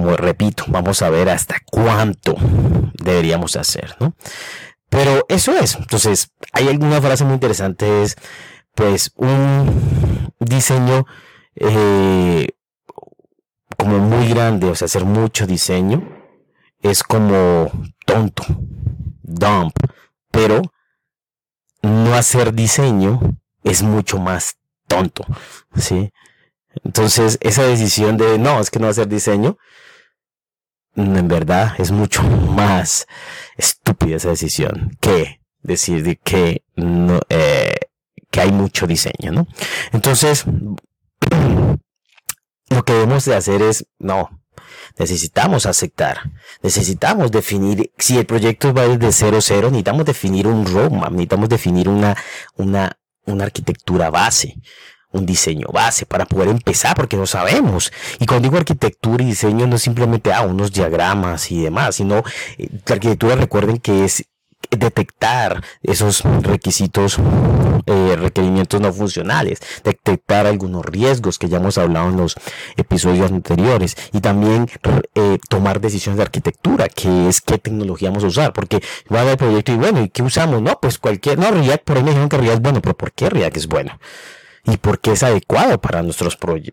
como 0.00 0.16
repito, 0.16 0.64
vamos 0.68 1.02
a 1.02 1.10
ver 1.10 1.28
hasta 1.28 1.56
cuánto 1.66 2.36
deberíamos 3.02 3.56
hacer, 3.56 3.96
¿no? 3.98 4.14
Pero 4.88 5.26
eso 5.28 5.58
es. 5.58 5.74
Entonces, 5.74 6.30
hay 6.52 6.68
alguna 6.68 7.02
frase 7.02 7.24
muy 7.24 7.34
interesante, 7.34 8.02
es 8.02 8.16
pues 8.76 9.10
un 9.16 10.32
diseño 10.38 11.04
eh, 11.56 12.46
como 13.76 13.98
muy 13.98 14.28
grande, 14.28 14.68
o 14.68 14.74
sea, 14.76 14.86
hacer 14.86 15.04
mucho 15.04 15.48
diseño 15.48 16.08
es 16.80 17.02
como 17.02 17.72
tonto, 18.06 18.44
dump, 19.22 19.74
pero 20.30 20.62
no 21.82 22.14
hacer 22.14 22.54
diseño 22.54 23.18
es 23.64 23.82
mucho 23.82 24.18
más 24.20 24.58
tonto, 24.86 25.24
¿sí? 25.74 26.12
Entonces, 26.84 27.38
esa 27.40 27.64
decisión 27.64 28.16
de 28.16 28.38
no, 28.38 28.60
es 28.60 28.70
que 28.70 28.78
no 28.78 28.88
hacer 28.88 29.08
diseño, 29.08 29.58
en 30.96 31.28
verdad 31.28 31.74
es 31.78 31.90
mucho 31.90 32.22
más 32.22 33.06
estúpida 33.56 34.16
esa 34.16 34.30
decisión 34.30 34.96
que 35.00 35.40
decir 35.62 36.18
que 36.24 36.64
no, 36.74 37.20
eh, 37.28 37.76
que 38.30 38.40
hay 38.40 38.52
mucho 38.52 38.86
diseño, 38.86 39.32
¿no? 39.32 39.46
Entonces, 39.92 40.44
lo 42.70 42.84
que 42.84 42.92
debemos 42.92 43.24
de 43.24 43.36
hacer 43.36 43.62
es, 43.62 43.86
no, 43.98 44.42
necesitamos 44.98 45.66
aceptar, 45.66 46.30
necesitamos 46.62 47.30
definir, 47.30 47.92
si 47.98 48.18
el 48.18 48.26
proyecto 48.26 48.74
va 48.74 48.88
desde 48.88 49.12
cero 49.12 49.38
cero, 49.40 49.68
necesitamos 49.68 50.04
definir 50.04 50.46
un 50.46 50.66
roadmap, 50.66 51.10
necesitamos 51.10 51.48
definir 51.48 51.88
una, 51.88 52.16
una, 52.56 52.98
una 53.24 53.44
arquitectura 53.44 54.10
base 54.10 54.56
un 55.12 55.26
diseño 55.26 55.68
base 55.72 56.06
para 56.06 56.26
poder 56.26 56.48
empezar, 56.48 56.94
porque 56.94 57.16
no 57.16 57.26
sabemos. 57.26 57.92
Y 58.18 58.26
cuando 58.26 58.48
digo 58.48 58.58
arquitectura 58.58 59.22
y 59.22 59.28
diseño, 59.28 59.66
no 59.66 59.76
es 59.76 59.82
simplemente 59.82 60.32
ah, 60.32 60.42
unos 60.42 60.72
diagramas 60.72 61.50
y 61.50 61.62
demás, 61.62 61.96
sino 61.96 62.22
eh, 62.58 62.68
la 62.86 62.94
arquitectura, 62.94 63.36
recuerden 63.36 63.78
que 63.78 64.04
es 64.04 64.24
detectar 64.70 65.62
esos 65.82 66.22
requisitos, 66.42 67.18
eh, 67.86 68.16
requerimientos 68.18 68.80
no 68.80 68.92
funcionales, 68.92 69.60
detectar 69.82 70.46
algunos 70.46 70.84
riesgos 70.84 71.38
que 71.38 71.48
ya 71.48 71.56
hemos 71.56 71.78
hablado 71.78 72.10
en 72.10 72.16
los 72.18 72.34
episodios 72.76 73.30
anteriores 73.30 73.96
y 74.12 74.20
también 74.20 74.68
eh, 75.14 75.38
tomar 75.48 75.80
decisiones 75.80 76.18
de 76.18 76.24
arquitectura, 76.24 76.88
que 76.88 77.28
es 77.28 77.40
qué 77.40 77.58
tecnología 77.58 78.10
vamos 78.10 78.24
a 78.24 78.28
usar, 78.28 78.52
porque 78.52 78.82
va 79.12 79.20
a 79.20 79.22
haber 79.22 79.38
proyecto 79.38 79.72
y 79.72 79.76
bueno, 79.76 80.02
¿y 80.02 80.10
qué 80.10 80.22
usamos? 80.22 80.60
No, 80.60 80.78
pues 80.80 80.98
cualquier, 80.98 81.38
no, 81.38 81.50
React, 81.50 81.84
por 81.84 81.96
ahí 81.96 82.02
me 82.02 82.10
dijeron 82.10 82.28
que 82.28 82.36
React 82.36 82.56
es 82.56 82.62
bueno, 82.62 82.82
pero 82.82 82.96
¿por 82.96 83.12
qué 83.12 83.30
React 83.30 83.56
es 83.56 83.68
bueno? 83.68 83.98
Y 84.68 84.76
porque 84.76 85.12
es 85.12 85.22
adecuado 85.22 85.80
para, 85.80 86.02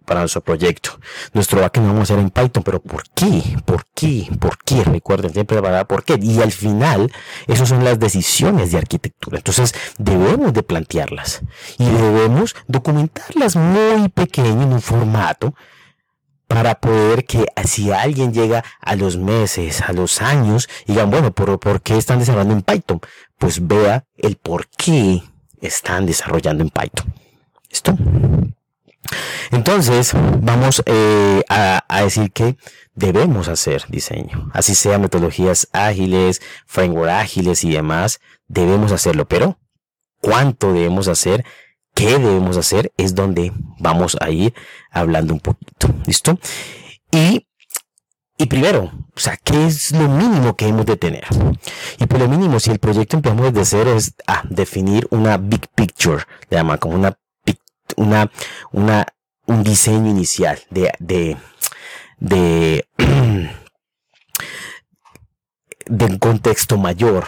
para 0.06 0.20
nuestro 0.20 0.42
proyecto. 0.42 1.00
Nuestro 1.34 1.62
backend 1.62 1.88
lo 1.88 1.94
vamos 1.94 2.10
a 2.10 2.14
hacer 2.14 2.24
en 2.24 2.30
Python, 2.30 2.64
pero 2.64 2.82
¿por 2.82 3.04
qué? 3.16 3.58
¿Por 3.66 3.86
qué? 3.94 4.28
¿Por 4.40 4.58
qué? 4.64 4.84
Recuerden 4.84 5.32
siempre 5.32 5.62
para 5.62 5.86
por 5.86 6.04
qué. 6.04 6.20
Y 6.22 6.42
al 6.42 6.52
final, 6.52 7.12
esas 7.48 7.70
son 7.70 7.84
las 7.84 7.98
decisiones 7.98 8.72
de 8.72 8.80
arquitectura. 8.80 9.38
Entonces, 9.38 9.74
debemos 9.98 10.54
de 10.54 10.64
plantearlas 10.64 11.42
y 11.78 11.86
debemos 11.86 12.56
documentarlas 12.68 13.56
muy 13.56 14.10
pequeño 14.10 14.64
en 14.64 14.74
un 14.74 14.82
formato 14.82 15.56
para 16.48 16.76
poder 16.76 17.26
que 17.26 17.46
si 17.64 17.92
alguien 17.92 18.34
llega 18.34 18.64
a 18.82 18.96
los 18.96 19.18
meses, 19.18 19.82
a 19.82 19.94
los 19.94 20.22
años, 20.22 20.70
digan, 20.86 21.10
bueno, 21.10 21.32
¿por, 21.32 21.60
¿por 21.60 21.82
qué 21.82 21.98
están 21.98 22.20
desarrollando 22.20 22.54
en 22.54 22.62
Python? 22.62 23.00
Pues 23.38 23.66
vea 23.66 24.04
el 24.18 24.36
por 24.36 24.68
qué 24.68 25.24
están 25.62 26.06
desarrollando 26.06 26.64
en 26.64 26.70
Python. 26.70 27.25
¿Listo? 27.76 27.98
Entonces, 29.52 30.14
vamos 30.40 30.82
eh, 30.86 31.44
a, 31.50 31.84
decir 32.04 32.32
que 32.32 32.56
debemos 32.94 33.50
hacer 33.50 33.84
diseño. 33.90 34.50
Así 34.54 34.76
sea 34.76 34.98
metodologías 34.98 35.68
ágiles, 35.74 36.42
framework 36.68 37.12
ágiles 37.12 37.66
y 37.66 37.72
demás, 37.72 38.22
debemos 38.48 38.94
hacerlo. 38.94 39.26
Pero, 39.26 39.60
¿cuánto 40.22 40.72
debemos 40.72 41.10
hacer? 41.10 41.44
¿Qué 41.94 42.18
debemos 42.18 42.56
hacer? 42.56 42.94
Es 42.96 43.14
donde 43.14 43.52
vamos 43.78 44.16
a 44.22 44.30
ir 44.30 44.54
hablando 44.90 45.34
un 45.34 45.42
poquito. 45.42 45.90
¿Listo? 46.06 46.40
Y, 47.12 47.46
y 48.38 48.46
primero, 48.46 48.90
o 49.14 49.20
sea, 49.20 49.36
¿qué 49.36 49.66
es 49.66 49.92
lo 49.92 50.08
mínimo 50.08 50.56
que 50.56 50.70
hemos 50.70 50.86
de 50.86 50.96
tener? 50.96 51.26
Y 52.00 52.06
por 52.06 52.20
lo 52.20 52.30
mínimo, 52.30 52.58
si 52.62 52.72
el 52.72 52.80
proyecto 52.80 53.18
empezamos 53.18 53.52
desde 53.52 53.66
cero, 53.66 53.98
es 53.98 54.16
a 54.28 54.44
definir 54.50 55.10
una 55.12 55.38
big 55.38 55.68
picture, 55.76 56.24
le 56.50 56.56
llaman 56.56 56.78
como 56.78 56.96
una 56.96 57.18
una, 57.96 58.32
una, 58.72 59.06
un 59.46 59.64
diseño 59.64 60.10
inicial 60.10 60.60
de, 60.70 60.92
de, 61.00 61.38
de, 62.20 62.88
de 65.86 66.06
un 66.06 66.18
contexto 66.18 66.78
mayor. 66.78 67.26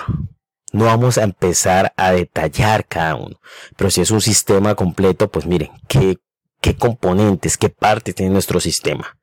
No 0.74 0.86
vamos 0.86 1.18
a 1.18 1.24
empezar 1.24 1.94
a 1.96 2.12
detallar 2.12 2.86
cada 2.86 3.16
uno. 3.16 3.40
Pero 3.76 3.90
si 3.90 4.02
es 4.02 4.12
un 4.12 4.22
sistema 4.22 4.76
completo, 4.76 5.30
pues 5.32 5.46
miren, 5.46 5.72
qué, 5.88 6.18
qué 6.62 6.76
componentes, 6.76 7.58
qué 7.58 7.70
partes 7.70 8.16
tiene 8.16 8.34
nuestro 8.34 8.60
sistema. 8.60 9.18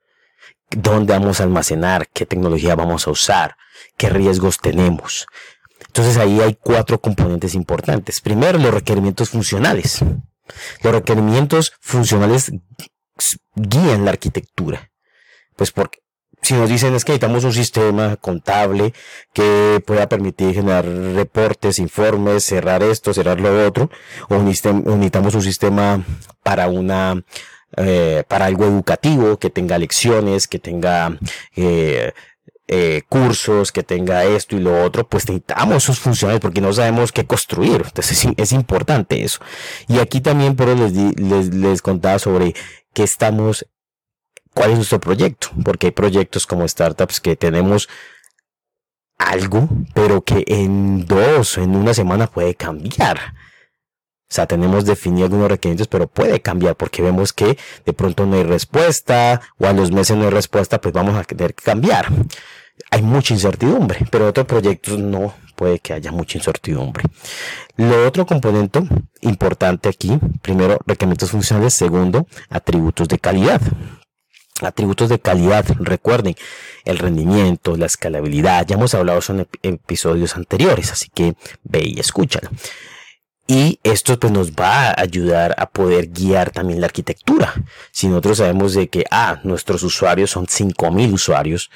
¿Dónde 0.70 1.12
vamos 1.12 1.40
a 1.40 1.44
almacenar? 1.44 2.08
¿Qué 2.08 2.26
tecnología 2.26 2.74
vamos 2.74 3.06
a 3.06 3.10
usar? 3.10 3.56
¿Qué 3.96 4.08
riesgos 4.08 4.58
tenemos? 4.58 5.26
Entonces 5.86 6.16
ahí 6.16 6.40
hay 6.40 6.54
cuatro 6.54 7.00
componentes 7.00 7.54
importantes. 7.54 8.20
Primero, 8.20 8.58
los 8.58 8.74
requerimientos 8.74 9.30
funcionales. 9.30 10.02
Los 10.82 10.92
requerimientos 10.92 11.72
funcionales 11.80 12.52
guían 13.54 14.04
la 14.04 14.10
arquitectura. 14.10 14.90
Pues 15.56 15.70
porque 15.70 16.00
si 16.42 16.54
nos 16.54 16.68
dicen 16.68 16.94
es 16.94 17.04
que 17.04 17.12
necesitamos 17.12 17.44
un 17.44 17.52
sistema 17.52 18.16
contable 18.16 18.92
que 19.32 19.82
pueda 19.86 20.08
permitir 20.08 20.54
generar 20.54 20.84
reportes, 20.84 21.78
informes, 21.78 22.44
cerrar 22.44 22.82
esto, 22.82 23.14
cerrar 23.14 23.40
lo 23.40 23.66
otro, 23.66 23.90
o 24.28 24.36
necesitamos 24.38 25.34
un 25.34 25.42
sistema 25.42 26.04
para 26.42 26.68
una 26.68 27.22
eh, 27.76 28.24
para 28.28 28.44
algo 28.44 28.66
educativo 28.66 29.38
que 29.38 29.50
tenga 29.50 29.78
lecciones, 29.78 30.46
que 30.46 30.58
tenga 30.58 31.18
eh, 31.56 32.12
eh, 32.66 33.02
cursos, 33.08 33.72
que 33.72 33.82
tenga 33.82 34.24
esto 34.24 34.56
y 34.56 34.60
lo 34.60 34.84
otro, 34.84 35.06
pues 35.06 35.28
necesitamos 35.28 35.82
sus 35.84 35.98
funciones 35.98 36.40
porque 36.40 36.60
no 36.60 36.72
sabemos 36.72 37.12
qué 37.12 37.26
construir. 37.26 37.82
Entonces 37.84 38.26
es, 38.36 38.52
importante 38.52 39.22
eso. 39.22 39.38
Y 39.88 39.98
aquí 39.98 40.20
también 40.20 40.56
pero 40.56 40.74
les, 40.74 40.92
les, 40.92 41.54
les 41.54 41.82
contaba 41.82 42.18
sobre 42.18 42.54
qué 42.92 43.02
estamos, 43.02 43.66
cuál 44.54 44.70
es 44.70 44.76
nuestro 44.76 45.00
proyecto, 45.00 45.48
porque 45.64 45.88
hay 45.88 45.92
proyectos 45.92 46.46
como 46.46 46.66
startups 46.66 47.20
que 47.20 47.36
tenemos 47.36 47.88
algo, 49.18 49.68
pero 49.94 50.22
que 50.22 50.44
en 50.46 51.06
dos, 51.06 51.58
en 51.58 51.76
una 51.76 51.94
semana 51.94 52.26
puede 52.26 52.54
cambiar. 52.54 53.34
O 54.34 54.36
sea, 54.36 54.46
tenemos 54.46 54.84
definido 54.84 55.26
algunos 55.26 55.48
requerimientos, 55.48 55.86
pero 55.86 56.08
puede 56.08 56.40
cambiar 56.40 56.74
porque 56.74 57.02
vemos 57.02 57.32
que 57.32 57.56
de 57.86 57.92
pronto 57.92 58.26
no 58.26 58.34
hay 58.34 58.42
respuesta 58.42 59.40
o 59.58 59.66
a 59.68 59.72
los 59.72 59.92
meses 59.92 60.16
no 60.16 60.24
hay 60.24 60.30
respuesta, 60.30 60.80
pues 60.80 60.92
vamos 60.92 61.14
a 61.14 61.22
tener 61.22 61.54
que 61.54 61.62
cambiar. 61.62 62.08
hay 62.90 63.00
mucha 63.00 63.32
incertidumbre, 63.32 64.00
pero 64.10 64.26
otros 64.26 64.44
proyectos 64.46 64.98
no 64.98 65.32
puede 65.54 65.78
que 65.78 65.92
haya 65.92 66.10
mucha 66.10 66.36
incertidumbre. 66.36 67.04
Lo 67.76 68.08
otro 68.08 68.26
componente 68.26 68.80
importante 69.20 69.88
aquí, 69.88 70.18
primero, 70.42 70.80
requerimientos 70.84 71.30
funcionales, 71.30 71.74
segundo, 71.74 72.26
atributos 72.50 73.06
de 73.06 73.20
calidad. 73.20 73.60
Atributos 74.62 75.10
de 75.10 75.20
calidad, 75.20 75.64
recuerden, 75.78 76.34
el 76.84 76.98
rendimiento, 76.98 77.76
la 77.76 77.86
escalabilidad, 77.86 78.66
ya 78.66 78.74
hemos 78.74 78.94
hablado 78.94 79.20
en 79.28 79.46
episodios 79.62 80.34
anteriores, 80.34 80.90
así 80.90 81.08
que 81.14 81.36
ve 81.62 81.84
y 81.84 82.00
escúchalo. 82.00 82.50
Y 83.46 83.78
esto 83.82 84.18
pues 84.18 84.32
nos 84.32 84.52
va 84.52 84.88
a 84.88 85.00
ayudar 85.00 85.54
a 85.58 85.68
poder 85.68 86.08
guiar 86.08 86.50
también 86.50 86.80
la 86.80 86.86
arquitectura. 86.86 87.52
Si 87.92 88.08
nosotros 88.08 88.38
sabemos 88.38 88.72
de 88.72 88.88
que, 88.88 89.04
ah, 89.10 89.40
nuestros 89.44 89.82
usuarios 89.82 90.30
son 90.30 90.46
5000 90.48 91.12
usuarios, 91.12 91.70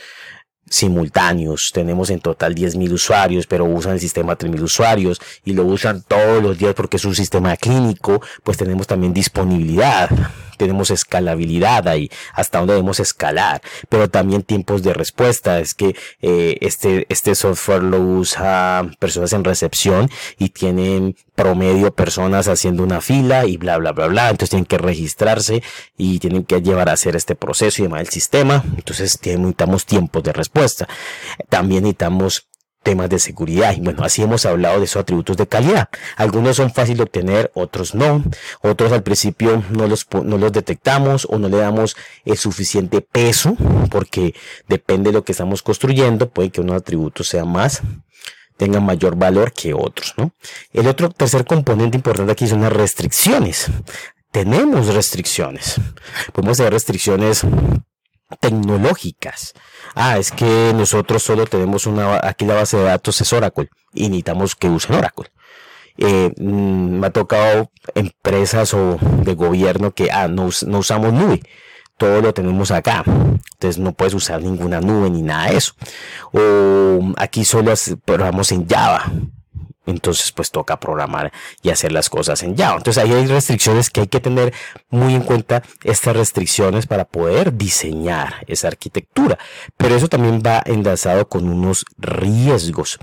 simultáneos. 0.71 1.71
Tenemos 1.73 2.11
en 2.11 2.21
total 2.21 2.55
10.000 2.55 2.93
usuarios, 2.93 3.47
pero 3.47 3.65
usan 3.65 3.95
el 3.95 4.01
sistema 4.01 4.37
3.000 4.37 4.63
usuarios 4.63 5.21
y 5.45 5.53
lo 5.53 5.65
usan 5.65 6.03
todos 6.03 6.43
los 6.43 6.59
días 6.59 6.75
porque 6.75 6.97
es 6.97 7.05
un 7.05 7.15
sistema 7.15 7.57
clínico, 7.57 8.21
pues 8.45 8.59
tenemos 8.59 8.87
también 8.87 9.13
disponibilidad 9.13 10.11
tenemos 10.59 10.91
escalabilidad 10.91 11.89
ahí, 11.89 12.11
hasta 12.35 12.59
dónde 12.59 12.75
debemos 12.75 13.01
escalar, 13.01 13.63
pero 13.89 14.11
también 14.11 14.43
tiempos 14.43 14.83
de 14.83 14.93
respuesta. 14.93 15.61
Es 15.61 15.75
que 15.75 15.97
eh, 16.21 16.59
este, 16.61 17.07
este 17.09 17.35
software 17.35 17.83
lo 17.83 18.01
usa 18.01 18.91
personas 18.99 19.33
en 19.33 19.45
recepción 19.45 20.11
y 20.39 20.51
tienen 20.51 21.17
promedio 21.35 21.95
personas 21.95 22.49
haciendo 22.49 22.83
una 22.83 23.01
fila 23.01 23.47
y 23.47 23.57
bla, 23.57 23.79
bla, 23.79 23.93
bla, 23.93 24.09
bla. 24.09 24.31
Entonces 24.31 24.51
tienen 24.51 24.67
que 24.67 24.79
registrarse 24.79 25.63
y 25.97 26.19
tienen 26.19 26.45
que 26.45 26.61
llevar 26.61 26.89
a 26.89 26.93
hacer 26.93 27.15
este 27.15 27.37
proceso 27.37 27.81
y 27.81 27.85
demás 27.85 28.01
el 28.01 28.09
sistema. 28.09 28.65
Entonces 28.77 29.19
necesitamos 29.25 29.87
tiempos 29.87 30.23
de 30.25 30.33
respuesta. 30.33 30.89
También 31.49 31.85
necesitamos 31.85 32.48
temas 32.89 33.11
de 33.11 33.19
seguridad. 33.19 33.77
Y 33.77 33.81
bueno, 33.81 34.03
así 34.03 34.23
hemos 34.23 34.47
hablado 34.47 34.79
de 34.79 34.87
esos 34.87 35.03
atributos 35.03 35.37
de 35.37 35.47
calidad. 35.47 35.91
Algunos 36.17 36.57
son 36.57 36.73
fáciles 36.73 36.97
de 36.97 37.03
obtener, 37.03 37.51
otros 37.53 37.95
no. 37.95 38.25
Otros 38.63 38.93
al 38.93 39.03
principio 39.03 39.63
no 39.69 39.87
los, 39.87 40.07
no 40.25 40.39
los 40.39 40.53
detectamos 40.53 41.27
o 41.29 41.39
no 41.39 41.51
le 41.51 41.59
damos 41.59 41.97
el 42.25 42.39
suficiente 42.39 43.03
peso 43.03 43.59
porque 43.91 44.35
depende 44.69 45.11
de 45.11 45.19
lo 45.19 45.23
que 45.23 45.33
estamos 45.33 45.63
construyendo. 45.63 46.31
Puede 46.31 46.49
que 46.49 46.63
unos 46.63 46.77
atributos 46.77 47.29
sean 47.29 47.53
más 47.53 47.83
tengan 48.57 48.85
mayor 48.85 49.15
valor 49.15 49.53
que 49.53 49.73
otros, 49.73 50.15
¿no? 50.17 50.33
El 50.73 50.89
otro 50.89 51.11
tercer 51.11 51.45
componente 51.45 51.97
importante 51.97 52.33
aquí 52.33 52.49
son 52.49 52.63
las 52.63 52.73
restricciones. 52.73 53.71
Tenemos 54.33 54.93
restricciones. 54.93 55.81
Podemos 56.33 56.57
tener 56.57 56.73
restricciones 56.73 57.45
tecnológicas. 58.37 59.55
Ah, 59.95 60.19
es 60.19 60.31
que 60.31 60.73
nosotros 60.75 61.23
solo 61.23 61.47
tenemos 61.47 61.87
una, 61.87 62.21
aquí 62.23 62.45
la 62.45 62.55
base 62.55 62.77
de 62.77 62.85
datos 62.85 63.21
es 63.21 63.33
Oracle 63.33 63.71
y 63.95 64.09
necesitamos 64.09 64.55
que 64.55 64.69
usen 64.69 64.97
Oracle. 64.97 65.31
Eh, 65.97 66.33
mm, 66.37 67.01
me 67.01 67.07
ha 67.07 67.11
tocado 67.11 67.71
empresas 67.95 68.73
o 68.75 68.99
de 69.01 69.35
gobierno 69.35 69.93
que 69.93 70.11
ah, 70.13 70.29
no, 70.29 70.47
usamos 70.47 71.13
nube 71.13 71.43
todo 71.97 72.21
lo 72.21 72.33
tenemos 72.33 72.71
acá. 72.71 73.03
Entonces 73.05 73.79
no 73.79 73.93
puedes 73.93 74.15
usar 74.15 74.41
ninguna 74.41 74.81
nube 74.81 75.11
ni 75.11 75.21
nada 75.21 75.51
de 75.51 75.57
eso. 75.57 75.73
O 76.33 77.13
aquí 77.17 77.45
solo 77.45 77.75
programamos 78.05 78.53
en 78.53 78.69
Java 78.69 79.11
entonces 79.91 80.33
pues 80.33 80.51
toca 80.51 80.79
programar 80.79 81.33
y 81.63 81.71
hacer 81.71 81.93
las 81.93 82.09
cosas 82.11 82.43
en 82.43 82.57
Java. 82.57 82.77
Entonces 82.79 83.03
ahí 83.03 83.13
hay 83.13 83.27
restricciones 83.27 83.91
que 83.91 84.03
hay 84.03 84.09
que 84.09 84.21
tener 84.21 84.53
muy 84.91 85.15
en 85.15 85.23
cuenta 85.23 85.63
estas 85.83 86.17
restricciones 86.17 86.87
para 86.87 87.05
poder 87.05 87.57
diseñar 87.57 88.45
esa 88.47 88.69
arquitectura. 88.69 89.39
Pero 89.77 89.97
eso 89.97 90.09
también 90.09 90.43
va 90.45 90.63
enlazado 90.65 91.29
con 91.29 91.49
unos 91.49 91.85
riesgos. 91.99 92.99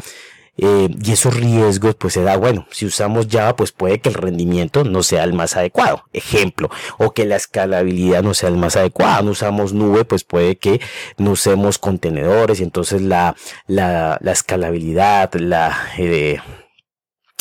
Eh, 0.57 0.87
y 1.03 1.11
esos 1.11 1.35
riesgos 1.35 1.95
pues 1.95 2.13
se 2.13 2.23
da, 2.23 2.37
bueno, 2.37 2.65
si 2.71 2.85
usamos 2.85 3.27
Java 3.29 3.57
pues 3.57 3.73
puede 3.73 3.99
que 3.99 4.07
el 4.07 4.15
rendimiento 4.15 4.85
no 4.85 5.03
sea 5.03 5.25
el 5.25 5.33
más 5.33 5.57
adecuado, 5.57 6.05
ejemplo, 6.13 6.69
o 6.97 7.11
que 7.11 7.25
la 7.25 7.35
escalabilidad 7.35 8.23
no 8.23 8.33
sea 8.33 8.47
el 8.47 8.55
más 8.55 8.77
adecuado, 8.77 9.23
no 9.23 9.31
usamos 9.31 9.73
nube 9.73 10.05
pues 10.05 10.23
puede 10.23 10.55
que 10.55 10.79
no 11.17 11.31
usemos 11.31 11.77
contenedores 11.77 12.61
y 12.61 12.63
entonces 12.63 13.01
la, 13.01 13.35
la, 13.67 14.17
la 14.21 14.31
escalabilidad, 14.31 15.33
la... 15.33 15.77
Eh, 15.97 16.39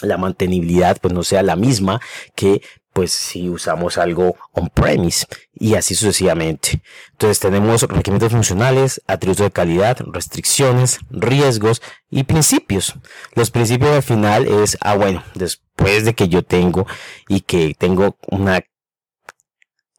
la 0.04 0.16
mantenibilidad 0.16 0.98
pues 1.00 1.14
no 1.14 1.22
sea 1.22 1.42
la 1.42 1.56
misma 1.56 2.00
que 2.34 2.62
pues 2.94 3.12
si 3.12 3.48
usamos 3.48 3.98
algo 3.98 4.36
on-premise 4.52 5.26
y 5.52 5.74
así 5.74 5.94
sucesivamente. 5.96 6.80
Entonces 7.10 7.40
tenemos 7.40 7.82
requerimientos 7.82 8.32
funcionales, 8.32 9.02
atributos 9.08 9.46
de 9.46 9.50
calidad, 9.50 9.98
restricciones, 10.12 11.00
riesgos 11.10 11.82
y 12.08 12.22
principios. 12.22 12.94
Los 13.34 13.50
principios 13.50 13.90
al 13.90 14.02
final 14.04 14.46
es, 14.46 14.78
ah 14.80 14.94
bueno, 14.94 15.24
después 15.34 16.04
de 16.04 16.14
que 16.14 16.28
yo 16.28 16.44
tengo 16.44 16.86
y 17.28 17.40
que 17.40 17.74
tengo 17.76 18.16
una 18.28 18.62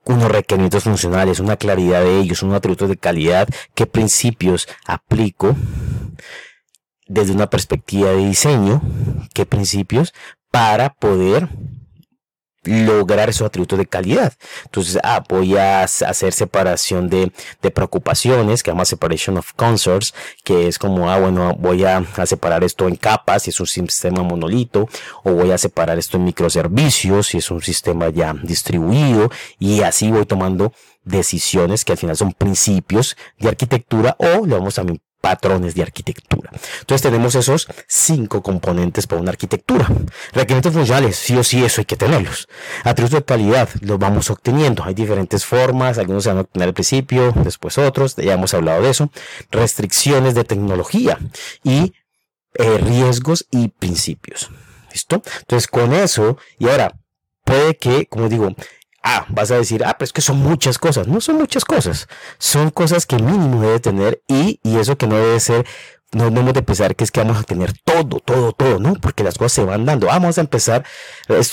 unos 0.05 0.31
requerimientos 0.31 0.83
funcionales, 0.83 1.39
una 1.39 1.57
claridad 1.57 2.01
de 2.01 2.19
ellos, 2.19 2.43
unos 2.43 2.57
atributos 2.57 2.89
de 2.89 2.97
calidad, 2.97 3.49
qué 3.73 3.87
principios 3.87 4.67
aplico 4.85 5.55
desde 7.07 7.33
una 7.33 7.49
perspectiva 7.49 8.09
de 8.09 8.25
diseño, 8.25 8.81
qué 9.33 9.45
principios 9.45 10.13
para 10.51 10.93
poder 10.93 11.49
lograr 12.65 13.29
esos 13.29 13.45
atributos 13.45 13.77
de 13.77 13.85
calidad. 13.85 14.33
Entonces, 14.65 14.99
ah, 15.03 15.23
voy 15.27 15.55
a 15.55 15.83
hacer 15.83 16.33
separación 16.33 17.09
de, 17.09 17.31
de 17.61 17.71
preocupaciones, 17.71 18.63
que 18.63 18.71
llama 18.71 18.85
separation 18.85 19.37
of 19.37 19.53
concerns, 19.53 20.13
que 20.43 20.67
es 20.67 20.79
como, 20.79 21.09
ah, 21.09 21.19
bueno, 21.19 21.55
voy 21.59 21.85
a, 21.85 21.97
a, 21.97 22.25
separar 22.25 22.63
esto 22.63 22.87
en 22.87 22.95
capas, 22.95 23.43
si 23.43 23.51
es 23.51 23.59
un 23.59 23.67
sistema 23.67 24.23
monolito, 24.23 24.89
o 25.23 25.31
voy 25.31 25.51
a 25.51 25.57
separar 25.57 25.97
esto 25.97 26.17
en 26.17 26.25
microservicios, 26.25 27.27
si 27.27 27.37
es 27.37 27.51
un 27.51 27.61
sistema 27.61 28.09
ya 28.09 28.33
distribuido, 28.33 29.29
y 29.59 29.81
así 29.81 30.11
voy 30.11 30.25
tomando 30.25 30.73
decisiones 31.03 31.85
que 31.85 31.91
al 31.91 31.97
final 31.99 32.17
son 32.17 32.33
principios 32.33 33.15
de 33.37 33.49
arquitectura 33.49 34.15
o 34.17 34.45
le 34.45 34.55
vamos 34.55 34.73
también 34.73 34.99
patrones 35.25 35.73
de 35.73 35.81
arquitectura. 35.81 36.51
Entonces 36.81 37.01
tenemos 37.01 37.33
esos 37.33 37.67
cinco 37.87 38.43
componentes 38.43 39.07
para 39.07 39.19
una 39.19 39.31
arquitectura. 39.31 39.87
Requerimientos 40.33 40.71
funcionales, 40.71 41.15
sí 41.15 41.35
o 41.35 41.43
sí, 41.43 41.65
eso 41.65 41.81
hay 41.81 41.85
que 41.85 41.95
tenerlos. 41.95 42.47
Atributos 42.83 43.21
de 43.21 43.25
calidad, 43.25 43.67
los 43.81 43.97
vamos 43.97 44.29
obteniendo. 44.29 44.83
Hay 44.83 44.93
diferentes 44.93 45.43
formas, 45.43 45.97
algunos 45.97 46.25
se 46.25 46.29
van 46.29 46.37
a 46.37 46.41
obtener 46.41 46.67
al 46.67 46.75
principio, 46.75 47.33
después 47.43 47.79
otros, 47.79 48.15
ya 48.17 48.33
hemos 48.33 48.53
hablado 48.53 48.83
de 48.83 48.91
eso. 48.91 49.09
Restricciones 49.49 50.35
de 50.35 50.43
tecnología 50.43 51.17
y 51.63 51.93
eh, 52.53 52.77
riesgos 52.77 53.47
y 53.49 53.69
principios. 53.69 54.51
¿Listo? 54.91 55.23
Entonces 55.39 55.67
con 55.67 55.91
eso, 55.91 56.37
y 56.59 56.69
ahora, 56.69 56.93
puede 57.43 57.77
que, 57.77 58.05
como 58.05 58.29
digo, 58.29 58.53
Ah, 59.07 59.25
vas 59.29 59.51
a 59.51 59.57
decir, 59.57 59.83
ah, 59.85 59.95
pero 59.97 60.05
es 60.05 60.13
que 60.13 60.21
son 60.21 60.39
muchas 60.39 60.79
cosas. 60.79 61.07
No 61.07 61.21
son 61.21 61.37
muchas 61.37 61.63
cosas. 61.63 62.07
Son 62.39 62.71
cosas 62.71 63.05
que 63.05 63.17
mínimo 63.17 63.61
debe 63.61 63.79
tener 63.79 64.23
y, 64.27 64.59
y 64.63 64.77
eso 64.77 64.97
que 64.97 65.05
no 65.05 65.15
debe 65.15 65.39
ser 65.39 65.65
no 66.15 66.23
debemos 66.25 66.53
de 66.53 66.63
pensar 66.63 66.95
que 66.95 67.03
es 67.03 67.11
que 67.11 67.19
vamos 67.19 67.37
a 67.37 67.43
tener 67.43 67.73
todo, 67.83 68.19
todo, 68.19 68.53
todo, 68.53 68.79
¿no? 68.79 68.93
Porque 68.93 69.23
las 69.23 69.37
cosas 69.37 69.51
se 69.51 69.63
van 69.65 69.85
dando. 69.85 70.07
Vamos 70.07 70.37
a 70.37 70.41
empezar 70.41 70.85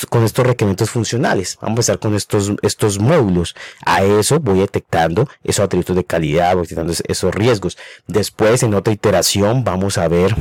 con 0.08 0.22
estos 0.22 0.46
requerimientos 0.46 0.88
funcionales. 0.88 1.58
Vamos 1.60 1.70
a 1.70 1.72
empezar 1.72 1.98
con 1.98 2.14
estos, 2.14 2.52
estos 2.62 3.00
módulos. 3.00 3.56
A 3.84 4.04
eso 4.04 4.38
voy 4.38 4.60
detectando 4.60 5.28
esos 5.42 5.64
atributos 5.64 5.96
de 5.96 6.04
calidad, 6.04 6.54
voy 6.54 6.62
detectando 6.62 6.94
esos 7.06 7.34
riesgos. 7.34 7.76
Después, 8.06 8.62
en 8.62 8.74
otra 8.74 8.92
iteración, 8.92 9.64
vamos 9.64 9.98
a 9.98 10.06
ver 10.06 10.36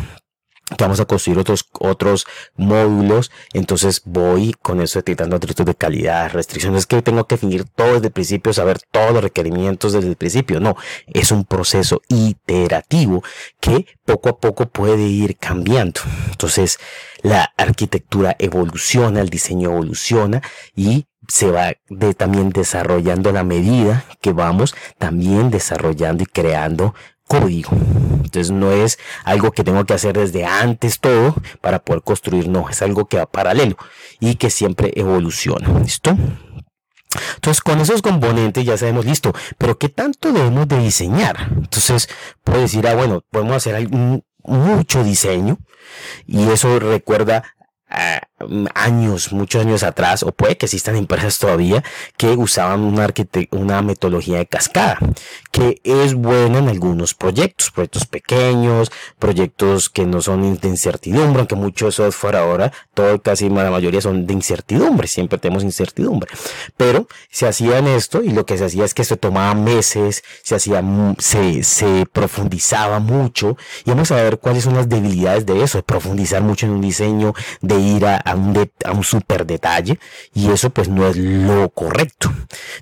vamos 0.78 1.00
a 1.00 1.06
construir 1.06 1.40
otros, 1.40 1.68
otros 1.80 2.26
módulos. 2.56 3.32
Entonces 3.54 4.02
voy 4.06 4.54
con 4.62 4.82
eso 4.82 5.00
detectando 5.00 5.36
atributos 5.36 5.66
de 5.66 5.76
calidad, 5.76 6.32
restricciones 6.32 6.86
que 6.86 7.02
tengo 7.02 7.26
que 7.26 7.36
definir 7.36 7.66
todo 7.66 7.94
desde 7.94 8.08
el 8.08 8.14
principio, 8.14 8.54
saber 8.54 8.80
todos 8.92 9.14
los 9.14 9.24
requerimientos 9.24 9.94
desde 9.94 10.10
el 10.10 10.16
principio. 10.16 10.60
No, 10.60 10.76
es 11.08 11.32
un 11.32 11.46
proceso 11.46 12.02
iterativo 12.08 13.24
que 13.60 13.86
poco 14.06 14.30
a 14.30 14.38
poco 14.38 14.68
puede 14.68 15.04
ir 15.04 15.38
cambiando. 15.38 16.02
Entonces 16.32 16.80
la 17.22 17.54
arquitectura 17.58 18.36
evoluciona, 18.40 19.22
el 19.22 19.30
diseño 19.30 19.72
evoluciona 19.72 20.42
y 20.76 21.06
se 21.28 21.52
va 21.52 21.74
de, 21.88 22.14
también 22.14 22.50
desarrollando 22.50 23.30
a 23.30 23.34
la 23.34 23.44
medida 23.44 24.06
que 24.22 24.34
vamos 24.34 24.76
también 24.98 25.50
desarrollando 25.50 26.24
y 26.24 26.26
creando 26.26 26.96
código. 27.32 27.72
Entonces 27.72 28.52
no 28.52 28.72
es 28.72 29.00
algo 29.24 29.52
que 29.52 29.64
tengo 29.64 29.86
que 29.86 29.94
hacer 29.94 30.18
desde 30.18 30.46
antes 30.46 31.00
todo 31.00 31.36
para 31.62 31.80
poder 31.80 32.02
construir, 32.04 32.50
no, 32.50 32.70
es 32.70 32.82
algo 32.82 33.06
que 33.06 33.18
va 33.18 33.26
paralelo 33.26 33.78
y 34.20 34.36
que 34.36 34.50
siempre 34.50 34.92
evoluciona. 34.96 35.80
¿Listo? 35.80 36.18
Entonces, 37.36 37.62
con 37.62 37.80
esos 37.80 38.02
componentes 38.02 38.66
ya 38.66 38.78
sabemos, 38.78 39.06
listo, 39.06 39.34
pero 39.58 39.78
¿qué 39.78 39.90
tanto 39.90 40.32
debemos 40.32 40.68
de 40.68 40.80
diseñar? 40.80 41.50
Entonces, 41.56 42.08
puedo 42.44 42.62
decir, 42.62 42.88
ah, 42.88 42.96
bueno, 42.96 43.22
podemos 43.30 43.56
hacer 43.58 43.90
mucho 44.44 45.04
diseño 45.04 45.58
y 46.26 46.50
eso 46.50 46.80
recuerda 46.80 47.44
años, 48.74 49.34
muchos 49.34 49.62
años 49.62 49.84
atrás, 49.84 50.24
o 50.24 50.32
puede 50.32 50.58
que 50.58 50.66
existan 50.66 50.96
empresas 50.96 51.38
todavía 51.40 51.84
que 52.18 52.30
usaban 52.30 52.82
una 52.84 53.82
metodología 53.82 54.38
de 54.38 54.46
cascada, 54.46 54.98
es 55.84 56.14
buena 56.14 56.60
en 56.60 56.70
algunos 56.70 57.14
proyectos, 57.14 57.72
proyectos 57.72 58.06
pequeños, 58.06 58.92
proyectos 59.20 59.90
que 59.90 60.06
no 60.06 60.22
son 60.22 60.58
de 60.60 60.68
incertidumbre, 60.68 61.40
aunque 61.40 61.56
mucho 61.56 61.92
software 61.92 62.36
ahora, 62.36 62.72
todo 62.94 63.22
casi 63.22 63.50
la 63.50 63.72
mayoría 63.72 64.02
son 64.02 64.26
de 64.26 64.34
incertidumbre, 64.34 65.08
siempre 65.08 65.38
tenemos 65.38 65.64
incertidumbre. 65.64 66.32
Pero 66.78 67.08
se 67.30 67.48
hacían 67.48 67.88
esto 67.88 68.22
y 68.24 68.30
lo 68.30 68.46
que 68.46 68.58
se 68.58 68.66
hacía 68.66 68.86
es 68.86 68.94
que 68.94 69.04
se 69.04 69.18
tomaba 69.18 69.54
meses, 69.54 70.24
se 70.44 70.56
hacía, 70.56 70.84
se, 71.20 71.64
se 71.64 72.06
profundizaba 72.12 73.00
mucho 73.00 73.58
y 73.86 73.92
vamos 73.92 74.12
a 74.12 74.16
ver 74.16 74.40
cuáles 74.40 74.64
son 74.64 74.76
las 74.76 74.90
debilidades 74.90 75.46
de 75.46 75.64
eso, 75.64 75.78
de 75.78 75.84
profundizar 75.84 76.42
mucho 76.42 76.66
en 76.66 76.74
un 76.74 76.82
diseño, 76.82 77.34
de 77.62 77.80
ir 77.80 78.06
a, 78.06 78.22
un, 78.36 78.72
a 78.84 78.92
un 78.92 79.04
super 79.04 79.46
detalle 79.46 80.00
y 80.34 80.50
eso 80.52 80.70
pues 80.70 80.90
no 80.90 81.08
es 81.08 81.18
lo 81.18 81.70
correcto, 81.70 82.32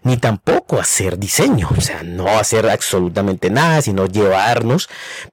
ni 0.03 0.17
tampoco 0.17 0.79
hacer 0.79 1.17
diseño, 1.17 1.69
o 1.75 1.81
sea, 1.81 2.03
no 2.03 2.27
hacer 2.27 2.68
absolutamente 2.69 3.49
nada, 3.49 3.81
sino 3.81 4.05
llevarnos 4.05 4.89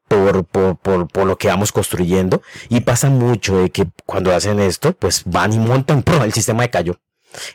por, 0.09 0.45
por, 0.45 0.77
por, 1.09 1.27
lo 1.27 1.37
que 1.39 1.49
vamos 1.49 1.73
construyendo 1.73 2.43
y 2.69 2.81
pasa 2.81 3.11
mucho 3.11 3.59
de 3.59 3.71
que 3.71 3.87
cuando 4.05 4.35
hacen 4.35 4.61
esto 4.61 4.93
pues 4.93 5.23
van 5.25 5.53
y 5.53 5.59
montan, 5.59 6.05
el 6.25 6.33
sistema 6.33 6.63
de 6.63 6.71
cayó 6.71 7.01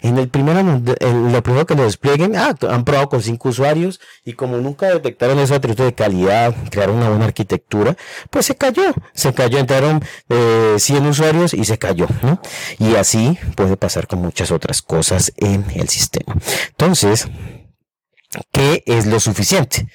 en 0.02 0.18
el 0.18 0.30
primero, 0.30 0.62
lo 0.64 1.44
primero 1.44 1.66
que 1.66 1.76
lo 1.76 1.84
desplieguen, 1.84 2.36
ah, 2.36 2.56
han 2.70 2.84
probado 2.84 3.10
con 3.10 3.22
cinco 3.22 3.50
usuarios 3.50 4.00
y 4.24 4.34
como 4.34 4.58
nunca 4.58 4.88
detectaron 4.88 5.40
esos 5.40 5.58
atributos 5.58 5.86
de 5.86 5.94
calidad, 5.94 6.56
crearon 6.70 6.98
una 6.98 7.10
buena 7.10 7.26
arquitectura, 7.26 7.96
pues 8.30 8.46
se 8.46 8.56
cayó, 8.56 8.94
se 9.14 9.34
cayó, 9.34 9.58
entraron 9.58 10.04
eh, 10.30 10.76
100 10.78 11.06
usuarios 11.06 11.54
y 11.54 11.66
se 11.66 11.78
cayó, 11.78 12.08
¿no? 12.22 12.42
Y 12.80 12.96
así 12.96 13.38
puede 13.56 13.78
pasar 13.78 14.08
con 14.08 14.22
muchas 14.22 14.52
otras 14.52 14.82
cosas 14.82 15.34
en 15.38 15.66
el 15.76 15.90
sistema. 15.90 16.36
Entonces, 16.70 17.28
¿qué 18.52 18.84
es 18.86 19.06
lo 19.06 19.20
suficiente? 19.20 19.88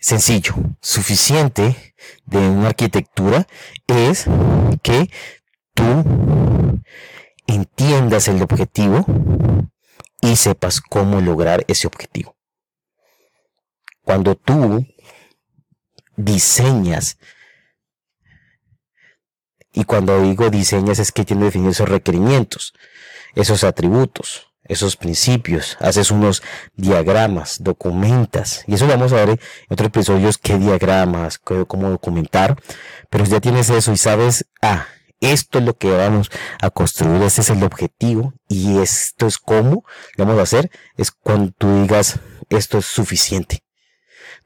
Sencillo, 0.00 0.54
suficiente 0.80 1.94
de 2.24 2.38
una 2.38 2.68
arquitectura 2.68 3.46
es 3.86 4.26
que 4.82 5.10
tú 5.74 6.04
entiendas 7.46 8.28
el 8.28 8.40
objetivo 8.42 9.04
y 10.20 10.36
sepas 10.36 10.80
cómo 10.80 11.20
lograr 11.20 11.64
ese 11.68 11.86
objetivo. 11.86 12.36
Cuando 14.02 14.36
tú 14.36 14.86
diseñas, 16.16 17.18
y 19.72 19.84
cuando 19.84 20.22
digo 20.22 20.50
diseñas 20.50 20.98
es 20.98 21.12
que 21.12 21.24
tienes 21.24 21.42
que 21.42 21.46
definir 21.46 21.70
esos 21.70 21.88
requerimientos, 21.88 22.72
esos 23.34 23.64
atributos, 23.64 24.47
esos 24.68 24.96
principios, 24.96 25.76
haces 25.80 26.10
unos 26.10 26.42
diagramas, 26.76 27.62
documentas, 27.62 28.64
y 28.66 28.74
eso 28.74 28.86
lo 28.86 28.92
vamos 28.92 29.12
a 29.12 29.16
ver 29.16 29.30
en 29.30 29.38
otros 29.68 29.88
episodios, 29.88 30.38
qué 30.38 30.58
diagramas, 30.58 31.38
cómo 31.38 31.90
documentar, 31.90 32.56
pero 33.10 33.24
ya 33.24 33.40
tienes 33.40 33.70
eso 33.70 33.92
y 33.92 33.96
sabes, 33.96 34.46
ah, 34.62 34.86
esto 35.20 35.58
es 35.58 35.64
lo 35.64 35.76
que 35.76 35.90
vamos 35.90 36.30
a 36.60 36.70
construir, 36.70 37.22
ese 37.22 37.40
es 37.40 37.50
el 37.50 37.62
objetivo 37.62 38.34
y 38.48 38.78
esto 38.78 39.26
es 39.26 39.38
cómo 39.38 39.84
lo 40.16 40.24
vamos 40.24 40.40
a 40.40 40.44
hacer, 40.44 40.70
es 40.96 41.10
cuando 41.10 41.52
tú 41.56 41.82
digas 41.82 42.20
esto 42.50 42.78
es 42.78 42.86
suficiente. 42.86 43.64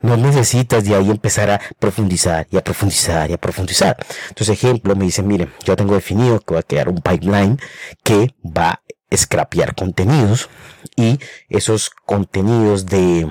No 0.01 0.17
necesitas 0.17 0.85
de 0.85 0.97
ahí 0.97 1.11
empezar 1.11 1.51
a 1.51 1.61
profundizar 1.79 2.49
y 2.51 2.57
a 2.57 2.65
profundizar 2.65 3.31
y 3.31 3.35
a 3.35 3.39
profundizar. 3.39 3.97
Entonces, 4.29 4.57
ejemplo, 4.57 4.97
me 4.97 5.05
dicen, 5.05 5.29
miren, 5.29 5.53
yo 5.65 5.77
tengo 5.77 5.95
definido 5.95 6.41
que 6.41 6.55
va 6.55 6.61
a 6.61 6.65
crear 6.65 6.89
un 6.89 7.01
pipeline 7.01 7.61
que 8.03 8.35
va 8.45 8.83
scrapear 9.16 9.75
contenidos 9.75 10.48
y 10.96 11.18
esos 11.48 11.90
contenidos 11.90 12.87
de, 12.87 13.29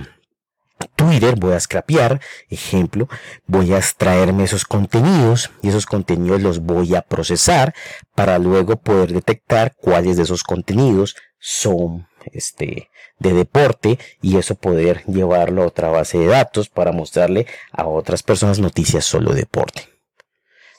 Twitter, 0.96 1.36
voy 1.38 1.54
a 1.54 1.60
scrapear, 1.60 2.22
ejemplo, 2.50 3.08
voy 3.46 3.74
a 3.74 3.78
extraerme 3.78 4.44
esos 4.44 4.66
contenidos 4.66 5.52
y 5.62 5.70
esos 5.70 5.86
contenidos 5.86 6.42
los 6.42 6.60
voy 6.60 6.96
a 6.96 7.02
procesar 7.02 7.74
para 8.16 8.40
luego 8.40 8.78
poder 8.78 9.14
detectar 9.14 9.76
cuáles 9.76 10.18
de 10.18 10.24
esos 10.24 10.44
contenidos 10.44 11.16
son 11.40 12.08
este 12.34 12.90
de 13.18 13.34
deporte 13.34 14.00
y 14.22 14.38
eso 14.38 14.56
poder 14.56 15.04
llevarlo 15.06 15.64
a 15.64 15.68
otra 15.68 15.90
base 15.90 16.18
de 16.18 16.28
datos 16.28 16.70
para 16.70 16.92
mostrarle 16.92 17.48
a 17.72 17.86
otras 17.86 18.24
personas 18.24 18.60
noticias 18.60 19.06
solo 19.06 19.34
deporte. 19.34 19.90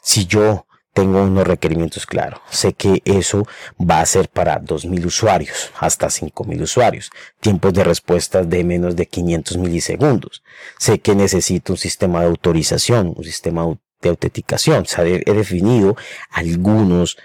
Si 0.03 0.27
yo 0.27 0.67
tengo 0.93 1.23
unos 1.23 1.47
requerimientos 1.47 2.07
claros. 2.07 2.41
Sé 2.51 2.75
que 2.75 3.03
eso 3.05 3.47
va 3.79 4.01
a 4.01 4.07
ser 4.07 4.29
para 4.29 4.61
2.000 4.61 5.07
usuarios, 5.07 5.71
hasta 5.79 6.09
5.000 6.09 6.63
usuarios. 6.63 7.11
Tiempos 7.41 7.73
de 7.73 7.85
respuesta 7.85 8.43
de 8.43 8.65
menos 8.65 8.95
de 8.95 9.07
500 9.07 9.57
milisegundos. 9.57 10.43
Sé 10.79 11.01
que 11.01 11.15
necesito 11.15 11.73
un 11.73 11.79
sistema 11.79 12.21
de 12.21 12.27
autorización, 12.27 13.15
un 13.17 13.25
sistema 13.25 13.67
de 14.03 14.09
autenticación. 14.11 14.85
He 14.99 15.33
definido 15.33 15.97
algunos 16.31 17.17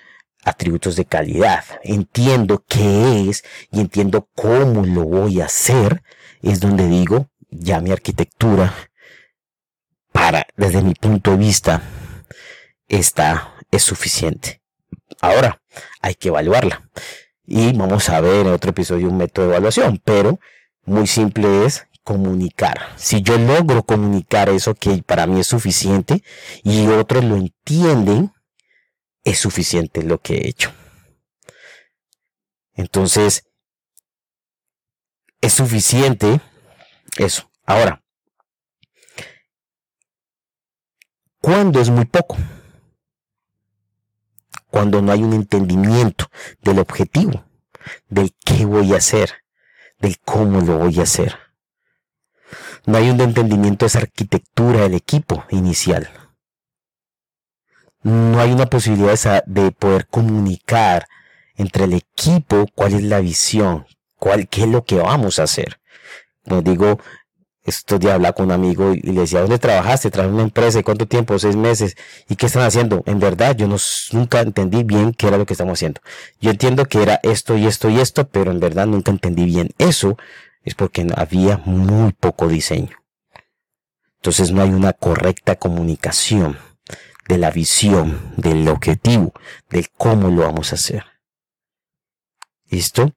atributos 0.46 0.96
de 0.96 1.06
calidad. 1.06 1.66
Entiendo 1.84 2.64
qué 2.68 3.30
es 3.30 3.44
y 3.72 3.82
entiendo 3.82 4.30
cómo 4.34 4.86
lo 4.86 5.04
voy 5.04 5.42
a 5.42 5.46
hacer. 5.46 6.04
Es 6.42 6.62
donde 6.62 6.88
digo, 6.88 7.30
ya 7.50 7.82
mi 7.82 7.92
arquitectura, 7.92 8.74
para, 10.14 10.48
desde 10.56 10.82
mi 10.82 10.94
punto 10.94 11.32
de 11.32 11.38
vista, 11.38 11.82
está 12.88 13.57
es 13.72 13.84
suficiente. 13.84 14.62
Ahora, 15.22 15.62
hay 16.02 16.16
que 16.16 16.30
evaluarla. 16.30 16.90
Y 17.46 17.74
vamos 17.74 18.10
a 18.10 18.20
ver 18.22 18.46
en 18.46 18.54
otro 18.54 18.72
episodio 18.72 19.08
un 19.08 19.18
método 19.18 19.46
de 19.46 19.52
evaluación, 19.52 20.02
pero 20.04 20.40
muy 20.84 21.08
simple 21.08 21.66
es 21.66 21.88
comunicar. 22.04 22.94
Si 22.96 23.22
yo 23.22 23.38
logro 23.38 23.84
comunicar 23.84 24.50
eso 24.50 24.76
que 24.76 25.04
para 25.04 25.28
mí 25.28 25.42
es 25.42 25.48
suficiente 25.48 26.24
y 26.64 26.88
otros 26.88 27.24
lo 27.24 27.36
entienden, 27.36 28.34
es 29.24 29.40
suficiente 29.40 30.04
lo 30.04 30.20
que 30.20 30.36
he 30.36 30.48
hecho. 30.48 30.72
Entonces, 32.76 33.46
es 35.42 35.54
suficiente 35.54 36.40
eso. 37.18 37.52
Ahora, 37.66 38.04
¿cuándo 41.42 41.82
es 41.82 41.90
muy 41.90 42.06
poco? 42.06 42.38
Cuando 44.70 45.02
no 45.02 45.12
hay 45.12 45.24
un 45.24 45.34
entendimiento 45.34 46.26
del 46.62 46.80
objetivo, 46.80 47.46
del 48.10 48.34
qué 48.46 48.66
voy 48.66 48.94
a 48.94 48.98
hacer, 48.98 49.32
del 50.00 50.18
cómo 50.20 50.62
lo 50.62 50.78
voy 50.78 51.00
a 51.00 51.04
hacer. 51.04 51.36
No 52.86 52.98
hay 52.98 53.10
un 53.10 53.20
entendimiento 53.20 53.86
de 53.86 53.88
esa 53.88 54.00
arquitectura 54.00 54.82
del 54.82 54.94
equipo 54.94 55.44
inicial. 55.50 56.10
No 58.04 58.40
hay 58.40 58.52
una 58.52 58.68
posibilidad 58.68 59.44
de 59.46 59.72
poder 59.72 60.08
comunicar 60.08 61.08
entre 61.56 61.86
el 61.86 61.94
equipo 61.94 62.66
cuál 62.74 62.94
es 62.94 63.04
la 63.04 63.20
visión, 63.20 63.86
cuál, 64.16 64.48
qué 64.48 64.62
es 64.62 64.68
lo 64.68 64.86
que 64.86 64.98
vamos 64.98 65.40
a 65.40 65.44
hacer. 65.44 65.82
Como 66.48 66.62
digo, 66.62 67.00
estos 67.68 68.00
días 68.00 68.14
hablaba 68.14 68.34
con 68.34 68.46
un 68.46 68.54
amigo 68.54 68.94
y 68.94 69.02
le 69.02 69.22
decía, 69.22 69.42
¿dónde 69.42 69.60
trabajaste? 69.60 70.10
Trabajas 70.10 70.30
en 70.30 70.36
una 70.36 70.44
empresa, 70.44 70.80
¿y 70.80 70.84
cuánto 70.84 71.06
tiempo? 71.06 71.38
Seis 71.38 71.58
meses. 71.58 71.98
¿Y 72.30 72.38
qué 72.38 72.46
están 72.46 72.64
haciendo? 72.64 73.04
En 73.06 73.20
verdad, 73.20 73.58
yo 73.58 73.68
no, 73.68 73.76
nunca 74.14 74.40
entendí 74.40 74.84
bien 74.84 75.14
qué 75.14 75.28
era 75.28 75.38
lo 75.38 75.46
que 75.46 75.54
estamos 75.54 75.74
haciendo. 75.74 76.00
Yo 76.40 76.52
entiendo 76.52 76.86
que 76.86 77.04
era 77.04 77.20
esto 77.24 77.58
y 77.58 77.68
esto 77.68 77.90
y 77.90 78.00
esto, 78.00 78.26
pero 78.30 78.52
en 78.52 78.62
verdad 78.62 78.88
nunca 78.88 79.12
entendí 79.12 79.44
bien. 79.44 79.72
Eso 79.78 80.18
es 80.64 80.76
porque 80.76 81.06
había 81.16 81.58
muy 81.66 82.14
poco 82.14 82.48
diseño. 82.48 82.98
Entonces 84.16 84.52
no 84.52 84.62
hay 84.62 84.70
una 84.70 84.94
correcta 84.94 85.56
comunicación 85.56 86.58
de 87.28 87.38
la 87.38 87.52
visión, 87.52 88.34
del 88.38 88.66
objetivo, 88.70 89.34
de 89.70 89.86
cómo 89.98 90.30
lo 90.30 90.44
vamos 90.44 90.72
a 90.72 90.76
hacer. 90.76 91.04
¿Listo? 92.70 93.14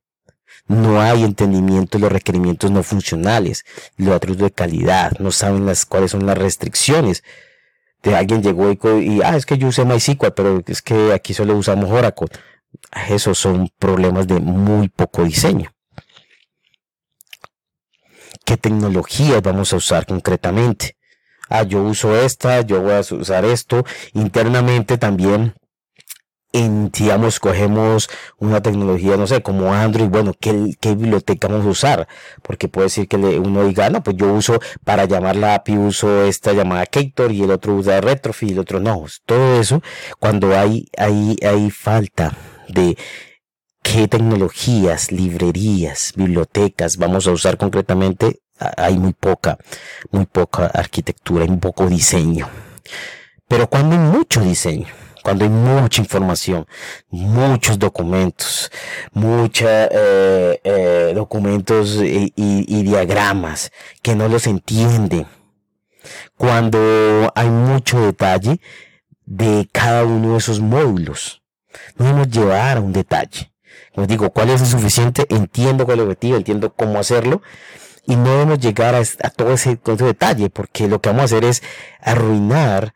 No 0.71 1.01
hay 1.01 1.25
entendimiento 1.25 1.99
de 1.99 2.03
los 2.03 2.13
requerimientos 2.13 2.71
no 2.71 2.85
funcionales, 2.85 3.65
los 3.97 4.15
atributos 4.15 4.45
de 4.45 4.53
calidad, 4.53 5.19
no 5.19 5.33
saben 5.33 5.67
las 5.67 5.85
cuáles 5.85 6.13
son 6.13 6.27
las 6.27 6.39
restricciones. 6.39 7.25
De 8.05 8.15
alguien 8.15 8.41
llegó 8.41 8.71
y, 8.71 9.21
ah, 9.23 9.37
es 9.37 9.47
que 9.47 9.59
yo 9.59 9.67
usé 9.67 9.85
MySQL, 9.85 10.31
pero 10.31 10.63
es 10.65 10.81
que 10.81 11.13
aquí 11.13 11.35
solo 11.35 11.57
usamos 11.57 11.91
Oracle. 11.91 12.29
Esos 13.09 13.37
son 13.37 13.69
problemas 13.81 14.29
de 14.29 14.39
muy 14.39 14.89
poco 14.89 15.25
diseño. 15.25 15.75
¿Qué 18.45 18.57
tecnologías 18.57 19.43
vamos 19.43 19.73
a 19.73 19.77
usar 19.77 20.07
concretamente? 20.07 20.97
Ah, 21.49 21.65
yo 21.65 21.83
uso 21.83 22.17
esta, 22.17 22.61
yo 22.61 22.81
voy 22.81 22.93
a 22.93 23.01
usar 23.01 23.45
esto. 23.45 23.85
Internamente 24.15 24.99
también 24.99 25.55
en, 26.53 26.91
cogemos 27.41 28.11
una 28.39 28.61
tecnología, 28.61 29.17
no 29.17 29.27
sé, 29.27 29.43
como 29.43 29.73
Android, 29.73 30.09
bueno, 30.09 30.35
¿qué, 30.39 30.75
qué 30.81 30.95
biblioteca 30.95 31.49
vamos 31.49 31.67
a 31.67 31.71
usar? 31.71 32.09
Porque 32.43 32.69
puede 32.69 32.87
decir 32.87 33.09
que 33.09 33.17
uno 33.17 33.65
diga, 33.65 33.91
no, 33.91 34.03
pues 34.03 34.17
yo 34.17 34.33
uso 34.33 34.59
para 34.85 35.05
llamar 35.05 35.37
la 35.37 35.55
API, 35.55 35.79
uso 35.79 36.25
esta 36.25 36.53
llamada 36.53 36.87
Ktor 36.87 37.33
y 37.33 37.43
el 37.43 37.51
otro 37.51 37.75
usa 37.75 38.01
Retrofit 38.01 38.51
y 38.51 38.53
el 38.53 38.59
otro 38.61 38.81
no. 38.81 39.05
Todo 39.25 39.61
eso, 39.61 39.83
cuando 40.19 40.57
hay, 40.59 40.89
hay, 40.97 41.37
hay 41.43 41.71
falta 41.71 42.37
de 42.69 42.97
qué 43.83 44.09
tecnologías, 44.09 45.13
librerías, 45.13 46.13
bibliotecas 46.17 46.97
vamos 46.97 47.27
a 47.27 47.33
usar 47.33 47.57
concretamente, 47.57 48.41
hay 48.59 48.99
muy 48.99 49.13
poca, 49.13 49.57
muy 50.11 50.27
poca 50.27 50.67
arquitectura, 50.67 51.45
hay 51.45 51.51
muy 51.51 51.59
poco 51.59 51.87
diseño. 51.87 52.49
Pero 53.49 53.69
cuando 53.69 53.97
hay 53.97 54.01
mucho 54.01 54.41
diseño, 54.43 54.87
cuando 55.23 55.45
hay 55.45 55.51
mucha 55.51 56.01
información, 56.01 56.67
muchos 57.11 57.79
documentos, 57.79 58.71
muchos 59.13 59.69
eh, 59.69 60.61
eh, 60.65 61.13
documentos 61.15 61.99
y, 62.03 62.83
diagramas 62.83 63.71
que 64.03 64.15
no 64.15 64.29
los 64.29 64.47
entienden, 64.47 65.27
cuando 66.37 67.31
hay 67.35 67.51
mucho 67.51 68.01
detalle 68.01 68.61
de 69.27 69.69
cada 69.71 70.05
uno 70.05 70.33
de 70.33 70.39
esos 70.39 70.61
módulos, 70.61 71.43
no 71.97 72.07
debemos 72.07 72.31
llevar 72.31 72.79
a 72.79 72.81
un 72.81 72.93
detalle. 72.93 73.53
Como 73.95 74.07
digo, 74.07 74.31
¿cuál 74.31 74.51
es 74.51 74.61
el 74.61 74.67
suficiente? 74.67 75.27
Entiendo 75.29 75.85
cuál 75.85 75.99
es 75.99 76.03
el 76.03 76.09
objetivo, 76.09 76.37
entiendo 76.37 76.73
cómo 76.75 76.99
hacerlo, 76.99 77.43
y 78.07 78.17
no 78.17 78.31
debemos 78.31 78.59
llegar 78.59 78.95
a, 78.95 79.31
todo 79.31 79.53
ese, 79.53 79.79
detalle, 79.85 80.51
porque 80.51 80.89
lo 80.89 81.01
que 81.01 81.11
vamos 81.11 81.23
a 81.23 81.25
hacer 81.27 81.45
es 81.45 81.63
arruinar 82.01 82.95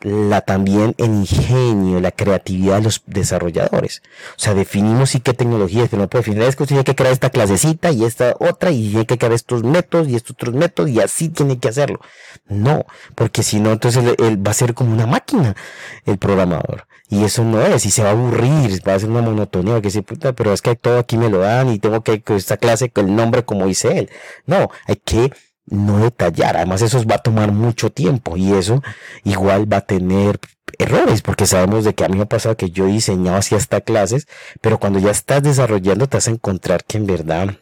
la 0.00 0.42
también 0.42 0.94
el 0.98 1.06
ingenio, 1.06 2.00
la 2.00 2.10
creatividad 2.10 2.76
de 2.76 2.82
los 2.82 3.02
desarrolladores. 3.06 4.02
O 4.36 4.38
sea, 4.38 4.54
definimos 4.54 5.10
sí 5.10 5.20
qué 5.20 5.32
tecnologías, 5.32 5.88
pero 5.88 6.02
no 6.02 6.08
puede 6.08 6.22
definir, 6.22 6.42
es 6.42 6.56
que 6.56 6.66
tiene 6.66 6.84
que 6.84 6.94
crear 6.94 7.12
esta 7.12 7.30
clasecita 7.30 7.90
y 7.90 8.04
esta 8.04 8.36
otra, 8.38 8.70
y 8.70 8.90
tiene 8.90 9.06
que 9.06 9.18
crear 9.18 9.32
estos 9.32 9.62
métodos 9.62 10.08
y 10.08 10.16
estos 10.16 10.32
otros 10.32 10.54
métodos, 10.54 10.90
y 10.90 11.00
así 11.00 11.28
tiene 11.30 11.58
que 11.58 11.68
hacerlo. 11.68 12.00
No, 12.46 12.84
porque 13.14 13.42
si 13.42 13.58
no, 13.60 13.72
entonces 13.72 14.04
él, 14.18 14.46
va 14.46 14.50
a 14.50 14.54
ser 14.54 14.74
como 14.74 14.92
una 14.92 15.06
máquina, 15.06 15.56
el 16.04 16.18
programador. 16.18 16.86
Y 17.08 17.24
eso 17.24 17.44
no 17.44 17.62
es, 17.62 17.86
y 17.86 17.90
se 17.90 18.02
va 18.02 18.10
a 18.10 18.12
aburrir, 18.12 18.86
va 18.86 18.94
a 18.94 18.98
ser 18.98 19.08
una 19.08 19.22
monotonía, 19.22 19.80
que 19.80 19.90
se 19.90 20.02
puta, 20.02 20.32
pero 20.32 20.52
es 20.52 20.60
que 20.60 20.74
todo 20.74 20.98
aquí 20.98 21.16
me 21.16 21.30
lo 21.30 21.38
dan 21.38 21.70
y 21.70 21.78
tengo 21.78 22.02
que, 22.02 22.22
esta 22.28 22.56
clase, 22.56 22.90
con 22.90 23.08
el 23.08 23.16
nombre 23.16 23.44
como 23.44 23.66
dice 23.66 23.98
él. 23.98 24.10
No, 24.44 24.70
hay 24.86 24.96
que 24.96 25.32
no 25.66 25.98
detallar. 25.98 26.56
Además, 26.56 26.82
eso 26.82 27.02
va 27.04 27.16
a 27.16 27.22
tomar 27.22 27.52
mucho 27.52 27.90
tiempo 27.90 28.36
y 28.36 28.52
eso 28.52 28.82
igual 29.24 29.70
va 29.70 29.78
a 29.78 29.86
tener 29.86 30.40
errores, 30.78 31.22
porque 31.22 31.46
sabemos 31.46 31.84
de 31.84 31.94
que 31.94 32.04
a 32.04 32.08
mí 32.08 32.16
me 32.16 32.24
ha 32.24 32.28
pasado 32.28 32.56
que 32.56 32.70
yo 32.70 32.86
he 32.86 32.92
diseñado 32.92 33.36
así 33.36 33.54
hasta 33.54 33.80
clases, 33.80 34.26
pero 34.60 34.78
cuando 34.78 34.98
ya 34.98 35.10
estás 35.10 35.42
desarrollando 35.42 36.08
te 36.08 36.16
vas 36.16 36.28
a 36.28 36.32
encontrar 36.32 36.84
que 36.84 36.98
en 36.98 37.06
verdad 37.06 37.56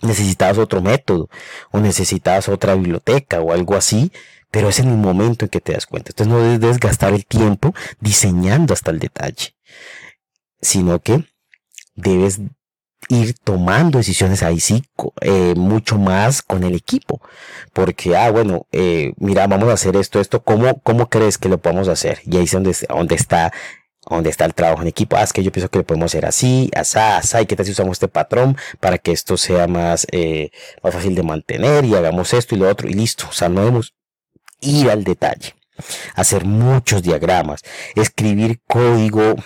necesitabas 0.00 0.58
otro 0.58 0.82
método 0.82 1.28
o 1.70 1.78
necesitabas 1.78 2.48
otra 2.48 2.74
biblioteca 2.74 3.40
o 3.40 3.52
algo 3.52 3.76
así, 3.76 4.12
pero 4.50 4.68
es 4.68 4.78
en 4.80 4.88
el 4.88 4.96
momento 4.96 5.44
en 5.44 5.50
que 5.50 5.60
te 5.60 5.72
das 5.72 5.86
cuenta. 5.86 6.10
Entonces 6.10 6.32
no 6.32 6.58
debes 6.58 6.78
gastar 6.78 7.14
el 7.14 7.24
tiempo 7.24 7.74
diseñando 8.00 8.74
hasta 8.74 8.90
el 8.90 8.98
detalle, 8.98 9.54
sino 10.60 11.00
que 11.00 11.24
debes 11.94 12.40
ir 13.08 13.34
tomando 13.34 13.98
decisiones 13.98 14.42
ahí 14.42 14.60
sí 14.60 14.84
eh, 15.20 15.54
mucho 15.56 15.98
más 15.98 16.42
con 16.42 16.64
el 16.64 16.74
equipo. 16.74 17.20
Porque 17.72 18.16
ah 18.16 18.30
bueno 18.30 18.66
eh, 18.72 19.12
mira 19.18 19.46
vamos 19.46 19.68
a 19.68 19.72
hacer 19.72 19.96
esto 19.96 20.20
esto 20.20 20.42
cómo 20.42 20.80
cómo 20.82 21.08
crees 21.08 21.38
que 21.38 21.48
lo 21.48 21.58
podemos 21.58 21.88
hacer 21.88 22.20
y 22.24 22.36
ahí 22.36 22.44
es 22.44 22.52
donde, 22.52 22.74
donde 22.88 23.14
está 23.14 23.52
donde 24.08 24.30
está 24.30 24.44
el 24.44 24.54
trabajo 24.54 24.82
en 24.82 24.88
equipo. 24.88 25.16
Ah 25.16 25.22
es 25.22 25.32
que 25.32 25.42
yo 25.42 25.52
pienso 25.52 25.70
que 25.70 25.78
lo 25.78 25.84
podemos 25.86 26.10
hacer 26.10 26.26
así 26.26 26.70
asá 26.74 27.18
asá 27.18 27.42
y 27.42 27.46
qué 27.46 27.56
tal 27.56 27.66
si 27.66 27.72
usamos 27.72 27.96
este 27.96 28.08
patrón 28.08 28.56
para 28.80 28.98
que 28.98 29.12
esto 29.12 29.36
sea 29.36 29.66
más 29.66 30.06
eh, 30.12 30.50
más 30.82 30.94
fácil 30.94 31.14
de 31.14 31.22
mantener 31.22 31.84
y 31.84 31.94
hagamos 31.94 32.32
esto 32.34 32.54
y 32.54 32.58
lo 32.58 32.68
otro 32.68 32.88
y 32.88 32.94
listo 32.94 33.26
o 33.28 33.32
sea 33.32 33.48
no 33.48 33.60
debemos 33.60 33.94
ir 34.60 34.90
al 34.90 35.04
detalle 35.04 35.54
hacer 36.14 36.44
muchos 36.44 37.02
diagramas 37.02 37.62
escribir 37.96 38.60
código 38.66 39.36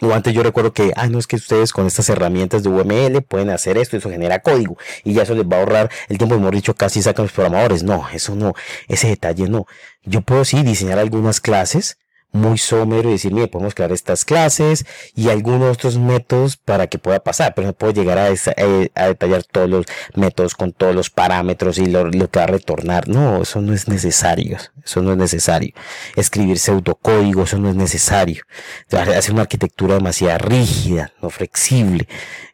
o 0.00 0.12
antes 0.12 0.32
yo 0.32 0.42
recuerdo 0.42 0.72
que, 0.72 0.92
ah, 0.96 1.08
no 1.08 1.18
es 1.18 1.26
que 1.26 1.36
ustedes 1.36 1.72
con 1.72 1.86
estas 1.86 2.08
herramientas 2.08 2.62
de 2.62 2.68
UML 2.68 3.22
pueden 3.22 3.50
hacer 3.50 3.78
esto, 3.78 3.96
eso 3.96 4.10
genera 4.10 4.40
código 4.40 4.76
y 5.04 5.14
ya 5.14 5.22
eso 5.22 5.34
les 5.34 5.44
va 5.44 5.56
a 5.56 5.60
ahorrar 5.60 5.90
el 6.08 6.18
tiempo, 6.18 6.36
hemos 6.36 6.50
dicho, 6.52 6.74
casi 6.74 7.02
sacan 7.02 7.24
los 7.24 7.32
programadores. 7.32 7.82
No, 7.82 8.08
eso 8.12 8.34
no, 8.34 8.54
ese 8.88 9.08
detalle 9.08 9.48
no. 9.48 9.66
Yo 10.04 10.20
puedo 10.22 10.44
sí 10.44 10.62
diseñar 10.62 10.98
algunas 10.98 11.40
clases, 11.40 11.98
muy 12.32 12.58
somero 12.58 13.08
y 13.08 13.12
decir, 13.12 13.32
mire, 13.32 13.48
podemos 13.48 13.74
crear 13.74 13.92
estas 13.92 14.24
clases 14.24 14.84
y 15.14 15.30
algunos 15.30 15.76
otros 15.76 15.98
métodos 15.98 16.56
para 16.56 16.86
que 16.86 16.98
pueda 16.98 17.20
pasar, 17.20 17.54
pero 17.54 17.68
no 17.68 17.72
puedo 17.72 17.92
llegar 17.92 18.18
a, 18.18 18.28
eh, 18.30 18.90
a, 18.94 19.06
detallar 19.06 19.44
todos 19.44 19.68
los 19.68 19.86
métodos 20.14 20.54
con 20.54 20.72
todos 20.72 20.94
los 20.94 21.10
parámetros 21.10 21.78
y 21.78 21.86
lo, 21.86 22.10
que 22.10 22.38
va 22.38 22.44
a 22.44 22.48
retornar. 22.48 23.08
No, 23.08 23.42
eso 23.42 23.60
no 23.60 23.72
es 23.72 23.88
necesario, 23.88 24.58
eso 24.84 25.02
no 25.02 25.12
es 25.12 25.18
necesario. 25.18 25.72
Escribir 26.16 26.58
pseudocódigo, 26.58 27.44
eso 27.44 27.58
no 27.58 27.70
es 27.70 27.76
necesario. 27.76 28.42
Hacer 28.90 29.32
una 29.32 29.42
arquitectura 29.42 29.94
demasiado 29.94 30.38
rígida, 30.38 31.12
no 31.22 31.30
flexible. 31.30 32.08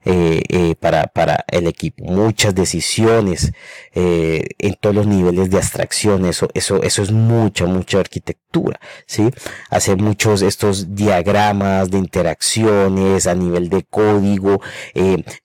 Eh, 0.07 0.43
eh, 0.51 0.75
para, 0.79 1.07
para 1.07 1.47
el 1.49 1.67
equipo. 1.67 2.05
Muchas 2.05 2.55
decisiones 2.55 3.53
eh, 3.95 4.49
en 4.59 4.75
todos 4.75 4.95
los 4.95 5.07
niveles 5.07 5.49
de 5.49 5.57
abstracción. 5.57 6.27
Eso, 6.27 6.51
eso, 6.53 6.83
eso 6.83 7.03
es 7.03 7.11
mucha, 7.11 7.65
mucha 7.65 8.01
arquitectura. 8.01 8.79
¿sí? 9.07 9.31
Hacer 9.71 9.97
muchos 9.97 10.43
estos 10.43 10.95
diagramas 10.95 11.91
de 11.91 11.97
interacciones 11.97 13.27
a 13.27 13.35
nivel 13.35 13.71
de 13.71 13.83
código, 13.85 14.61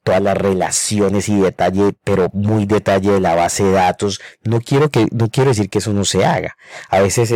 todas 0.04 0.22
las 0.22 0.38
relaciones 0.38 1.30
y 1.30 1.40
detalle, 1.40 1.94
pero 2.04 2.30
muy 2.34 2.66
detalle 2.66 3.12
de 3.12 3.22
la 3.22 3.36
base 3.36 3.64
de 3.64 3.72
datos. 3.72 4.20
No 4.44 4.60
quiero 4.60 4.90
que, 4.90 5.08
no 5.12 5.30
quiero 5.30 5.52
decir 5.52 5.70
que 5.70 5.78
eso 5.78 5.94
no 5.94 6.04
se 6.04 6.26
haga. 6.26 6.58
A 6.90 7.00
veces, 7.00 7.34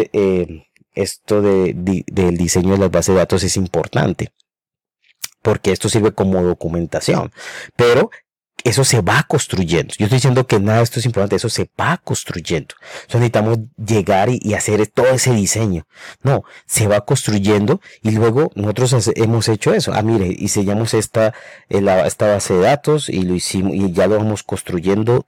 esto 0.94 1.42
de, 1.42 2.04
del 2.06 2.38
diseño 2.38 2.74
de 2.74 2.80
las 2.80 2.92
bases 2.92 3.16
de 3.16 3.20
datos 3.20 3.44
es 3.44 3.56
importante 3.56 4.34
porque 5.43 5.71
esto 5.71 5.89
sirve 5.89 6.13
como 6.13 6.41
documentación. 6.41 7.32
Pero 7.75 8.10
eso 8.63 8.84
se 8.84 9.02
va 9.02 9.23
construyendo. 9.23 9.93
Yo 9.97 10.06
estoy 10.06 10.17
diciendo 10.17 10.47
que 10.47 10.60
nada 10.60 10.78
de 10.80 10.84
esto 10.84 10.99
es 10.99 11.06
importante, 11.06 11.36
eso 11.36 11.49
se 11.49 11.69
va 11.80 11.97
construyendo. 11.97 12.76
Entonces 13.02 13.15
necesitamos 13.15 13.60
llegar 13.78 14.30
y, 14.30 14.54
hacer 14.54 14.86
todo 14.88 15.08
ese 15.08 15.34
diseño. 15.34 15.86
No, 16.21 16.43
se 16.65 16.88
va 16.88 17.02
construyendo 17.06 17.82
y 18.02 18.12
luego 18.12 18.52
nosotros 18.56 19.12
hemos 19.15 19.49
hecho 19.49 19.73
eso. 19.73 19.93
Ah, 19.93 20.02
mire, 20.02 20.30
diseñamos 20.30 20.93
esta, 20.93 21.34
eh, 21.69 21.84
esta 22.06 22.28
base 22.28 22.54
de 22.54 22.62
datos 22.62 23.10
y 23.10 23.23
lo 23.23 23.36
hicimos 23.36 23.73
y 23.73 23.91
ya 23.91 24.08
lo 24.08 24.17
vamos 24.17 24.43
construyendo 24.43 25.26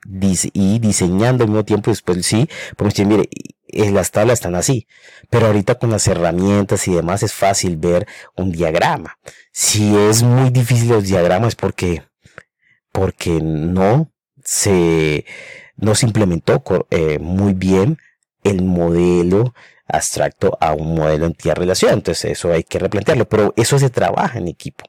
y 0.54 0.80
diseñando 0.80 1.44
al 1.44 1.50
mismo 1.50 1.66
tiempo. 1.66 1.92
Después 1.92 2.26
sí, 2.26 2.48
podemos 2.76 2.94
decir, 2.94 3.08
mire, 3.08 3.30
las 3.92 4.12
tablas 4.12 4.36
están 4.40 4.56
así, 4.56 4.88
pero 5.30 5.48
ahorita 5.48 5.76
con 5.76 5.92
las 5.92 6.08
herramientas 6.08 6.88
y 6.88 6.94
demás 6.94 7.24
es 7.24 7.34
fácil 7.34 7.78
ver 7.78 8.08
un 8.36 8.52
diagrama. 8.52 9.18
Si 9.52 9.96
es 9.96 10.24
muy 10.24 10.50
difícil 10.50 10.90
los 10.90 11.06
diagramas 11.06 11.56
porque, 11.56 12.04
porque 12.96 13.42
no 13.42 14.10
se, 14.42 15.26
no 15.76 15.96
se 15.96 16.06
implementó 16.06 16.64
eh, 16.90 17.20
muy 17.20 17.54
bien 17.54 17.98
el 18.46 18.64
modelo 18.64 19.54
abstracto 19.86 20.58
a 20.62 20.72
un 20.74 20.96
modelo 20.96 21.26
en 21.26 21.34
tierra 21.34 21.60
relación. 21.60 21.96
Entonces 21.96 22.32
eso 22.32 22.54
hay 22.54 22.64
que 22.64 22.80
replantearlo, 22.80 23.28
pero 23.28 23.54
eso 23.58 23.78
se 23.80 23.90
trabaja 23.90 24.40
en 24.40 24.48
equipo. 24.48 24.86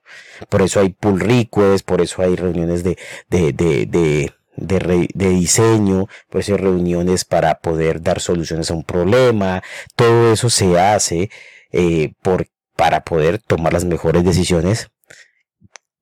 Por 0.48 0.62
eso 0.62 0.78
hay 0.78 0.90
pull 0.90 1.18
requests, 1.18 1.82
por 1.82 2.00
eso 2.00 2.22
hay 2.22 2.36
reuniones 2.36 2.84
de, 2.84 2.96
de, 3.28 3.52
de, 3.52 3.86
de 3.86 4.32
de, 4.58 5.08
de, 5.12 5.28
diseño, 5.28 6.06
puede 6.30 6.44
ser 6.44 6.62
reuniones 6.62 7.26
para 7.26 7.58
poder 7.58 8.00
dar 8.00 8.20
soluciones 8.20 8.70
a 8.70 8.74
un 8.74 8.84
problema, 8.84 9.62
todo 9.96 10.32
eso 10.32 10.48
se 10.48 10.80
hace 10.80 11.28
eh, 11.72 12.14
por, 12.22 12.46
para 12.74 13.04
poder 13.04 13.38
tomar 13.38 13.74
las 13.74 13.84
mejores 13.84 14.24
decisiones 14.24 14.88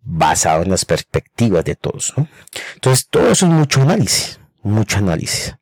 basado 0.05 0.63
en 0.63 0.71
las 0.71 0.85
perspectivas 0.85 1.65
de 1.65 1.75
todos. 1.77 2.15
Entonces, 2.75 3.09
todo 3.09 3.31
eso 3.31 3.47
es 3.47 3.53
mucho 3.53 3.83
análisis, 3.83 4.39
mucho 4.63 4.99
análisis. 4.99 5.55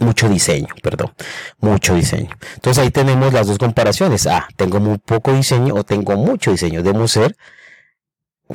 Mucho 0.00 0.26
diseño, 0.26 0.68
perdón, 0.82 1.12
mucho 1.58 1.94
diseño. 1.94 2.30
Entonces 2.54 2.82
ahí 2.82 2.90
tenemos 2.90 3.30
las 3.34 3.46
dos 3.46 3.58
comparaciones. 3.58 4.26
Ah, 4.26 4.48
tengo 4.56 4.80
muy 4.80 4.96
poco 4.96 5.34
diseño 5.34 5.74
o 5.74 5.84
tengo 5.84 6.16
mucho 6.16 6.50
diseño. 6.50 6.82
Debemos 6.82 7.12
ser, 7.12 7.36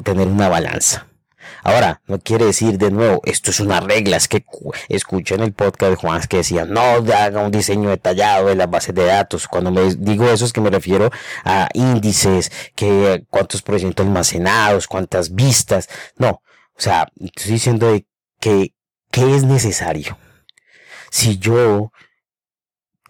tener 0.04 0.28
una 0.28 0.50
balanza. 0.50 1.07
Ahora, 1.64 2.02
no 2.08 2.20
quiere 2.20 2.46
decir 2.46 2.78
de 2.78 2.92
nuevo, 2.92 3.22
esto 3.26 3.52
es 3.52 3.60
una 3.60 3.80
regla, 3.80 4.18
es 4.18 4.28
que 4.28 4.46
escuché 4.90 5.36
en 5.36 5.42
el 5.42 5.54
podcast 5.54 5.92
de 5.92 5.96
Juan 5.96 6.22
que 6.30 6.38
decía, 6.38 6.66
no 6.66 6.82
haga 6.82 7.42
un 7.42 7.52
diseño 7.52 7.90
detallado 7.90 8.48
de 8.48 8.56
las 8.56 8.70
bases 8.70 8.96
de 8.96 9.06
datos. 9.06 9.48
Cuando 9.48 9.72
me 9.72 9.94
digo 9.96 10.26
eso 10.30 10.46
es 10.46 10.54
que 10.54 10.62
me 10.62 10.70
refiero 10.70 11.12
a 11.44 11.70
índices, 11.74 12.52
que 12.76 13.26
cuántos 13.30 13.62
por 13.62 13.76
almacenados, 13.98 14.88
cuántas 14.88 15.34
vistas. 15.34 15.90
No, 16.18 16.30
o 16.30 16.82
sea, 16.82 17.08
estoy 17.20 17.54
diciendo 17.54 17.88
que, 18.40 18.74
¿qué 19.12 19.36
es 19.36 19.44
necesario? 19.44 20.18
Si 21.10 21.38
yo 21.38 21.92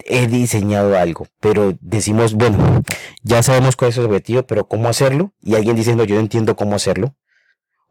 he 0.06 0.28
diseñado 0.28 0.98
algo, 0.98 1.28
pero 1.40 1.78
decimos, 1.82 2.34
bueno, 2.34 2.84
ya 3.24 3.44
sabemos 3.44 3.76
cuál 3.76 3.90
es 3.90 3.98
el 3.98 4.06
objetivo, 4.06 4.44
pero 4.44 4.68
¿cómo 4.68 4.88
hacerlo? 4.88 5.34
Y 5.42 5.56
alguien 5.56 5.76
diciendo, 5.76 6.04
yo 6.06 6.20
entiendo 6.20 6.56
cómo 6.56 6.76
hacerlo 6.76 7.16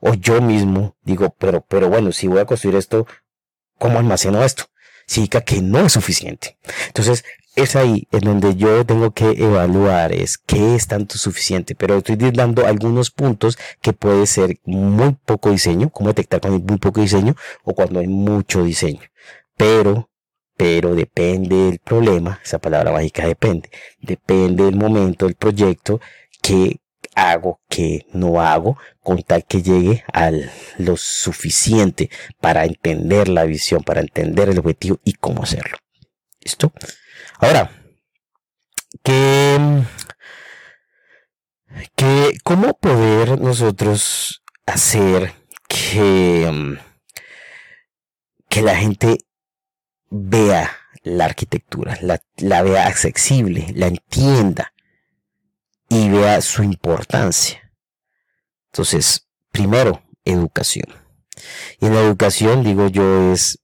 o 0.01 0.15
yo 0.15 0.41
mismo 0.41 0.97
digo, 1.03 1.35
pero, 1.39 1.63
pero 1.63 1.89
bueno, 1.89 2.13
si 2.13 2.27
voy 2.27 2.41
a 2.41 2.47
construir 2.47 2.77
esto, 2.77 3.07
¿cómo 3.79 3.99
almaceno 3.99 4.45
esto? 4.45 4.65
Significa 5.07 5.41
que 5.41 5.61
no 5.63 5.81
es 5.87 5.93
suficiente. 5.93 6.59
Entonces, 6.89 7.25
es 7.57 7.75
ahí 7.75 8.07
en 8.13 8.21
donde 8.21 8.55
yo 8.55 8.85
tengo 8.85 9.13
que 9.13 9.31
evaluar 9.31 10.13
es 10.13 10.37
qué 10.37 10.75
es 10.75 10.87
tanto 10.87 11.17
suficiente, 11.17 11.75
pero 11.75 11.97
estoy 11.97 12.17
dando 12.17 12.67
algunos 12.67 13.11
puntos 13.11 13.59
que 13.81 13.95
puede 13.95 14.27
ser 14.27 14.61
muy 14.65 15.17
poco 15.25 15.51
diseño, 15.51 15.89
cómo 15.91 16.11
detectar 16.11 16.41
cuando 16.41 16.59
hay 16.59 16.65
muy 16.65 16.77
poco 16.77 17.01
diseño 17.01 17.35
o 17.65 17.75
cuando 17.75 18.01
hay 18.01 18.09
mucho 18.09 18.63
diseño. 18.63 19.01
Pero, 19.57 20.11
pero 20.57 20.95
depende 20.95 21.57
del 21.57 21.79
problema, 21.79 22.41
esa 22.45 22.59
palabra 22.59 22.93
mágica 22.93 23.27
depende, 23.27 23.71
depende 24.01 24.65
del 24.65 24.77
momento 24.77 25.25
del 25.25 25.35
proyecto, 25.35 25.99
qué 26.43 26.77
hago, 27.16 27.61
qué 27.68 28.07
no 28.12 28.40
hago, 28.40 28.79
con 29.02 29.20
tal 29.22 29.44
que 29.44 29.62
llegue 29.62 30.05
a 30.12 30.31
lo 30.79 30.96
suficiente 30.96 32.11
para 32.40 32.64
entender 32.64 33.29
la 33.29 33.44
visión, 33.44 33.83
para 33.83 34.02
entender 34.02 34.50
el 34.50 34.59
objetivo 34.59 35.00
y 35.02 35.14
cómo 35.14 35.42
hacerlo. 35.42 35.79
¿Listo? 36.40 36.72
Ahora, 37.38 37.72
que, 39.02 39.59
que 41.96 42.38
cómo 42.44 42.74
poder 42.74 43.40
nosotros 43.40 44.42
hacer 44.66 45.33
que, 45.68 46.76
que 48.48 48.62
la 48.62 48.76
gente 48.76 49.18
vea 50.11 50.70
la 51.02 51.24
arquitectura, 51.24 51.96
la, 52.02 52.20
la 52.37 52.62
vea 52.62 52.87
accesible, 52.87 53.72
la 53.74 53.87
entienda 53.87 54.72
y 55.88 56.09
vea 56.09 56.40
su 56.40 56.62
importancia. 56.62 57.72
Entonces, 58.72 59.27
primero, 59.51 60.03
educación. 60.25 60.87
Y 61.81 61.87
en 61.87 61.94
la 61.94 62.01
educación, 62.01 62.62
digo 62.62 62.88
yo, 62.88 63.33
es 63.33 63.61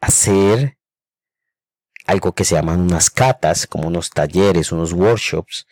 hacer 0.00 0.78
algo 2.06 2.34
que 2.34 2.44
se 2.44 2.54
llaman 2.54 2.80
unas 2.80 3.10
catas, 3.10 3.66
como 3.66 3.88
unos 3.88 4.10
talleres, 4.10 4.72
unos 4.72 4.92
workshops 4.92 5.66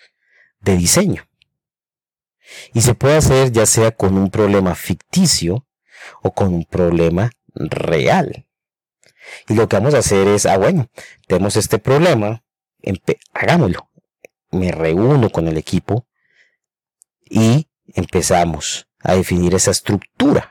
de 0.60 0.76
diseño. 0.76 1.28
Y 2.72 2.82
se 2.82 2.94
puede 2.94 3.16
hacer 3.16 3.52
ya 3.52 3.66
sea 3.66 3.92
con 3.92 4.18
un 4.18 4.30
problema 4.30 4.74
ficticio 4.74 5.66
o 6.22 6.34
con 6.34 6.52
un 6.52 6.64
problema 6.64 7.30
real. 7.54 8.46
Y 9.48 9.54
lo 9.54 9.68
que 9.68 9.76
vamos 9.76 9.94
a 9.94 9.98
hacer 9.98 10.28
es, 10.28 10.44
ah, 10.46 10.58
bueno, 10.58 10.90
tenemos 11.26 11.56
este 11.56 11.78
problema, 11.78 12.44
hagámoslo. 13.32 13.88
Me 14.54 14.70
reúno 14.70 15.30
con 15.30 15.48
el 15.48 15.56
equipo 15.56 16.06
y 17.24 17.68
empezamos 17.86 18.88
a 19.00 19.14
definir 19.14 19.54
esa 19.54 19.70
estructura. 19.70 20.50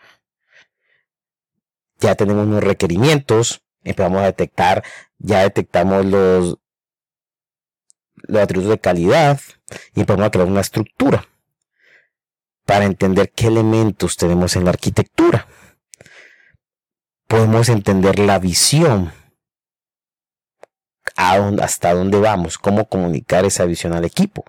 Ya 2.00 2.16
tenemos 2.16 2.46
unos 2.46 2.64
requerimientos, 2.64 3.64
empezamos 3.84 4.22
a 4.22 4.26
detectar, 4.26 4.84
ya 5.18 5.44
detectamos 5.44 6.06
los, 6.06 6.58
los 8.16 8.42
atributos 8.42 8.72
de 8.72 8.80
calidad 8.80 9.40
y 9.96 10.02
empezamos 10.02 10.28
a 10.28 10.32
crear 10.32 10.48
una 10.48 10.62
estructura 10.62 11.28
para 12.66 12.86
entender 12.86 13.32
qué 13.32 13.48
elementos 13.48 14.18
tenemos 14.18 14.56
en 14.56 14.66
la 14.66 14.72
arquitectura. 14.72 15.48
Podemos 17.28 17.70
entender 17.70 18.20
la 18.20 18.40
visión, 18.40 19.12
hasta 21.16 21.94
dónde 21.94 22.20
vamos, 22.20 22.58
cómo 22.58 22.88
comunicar 22.88 23.46
esa 23.46 23.66
visión 23.66 23.94
al 23.94 24.06
equipo, 24.06 24.46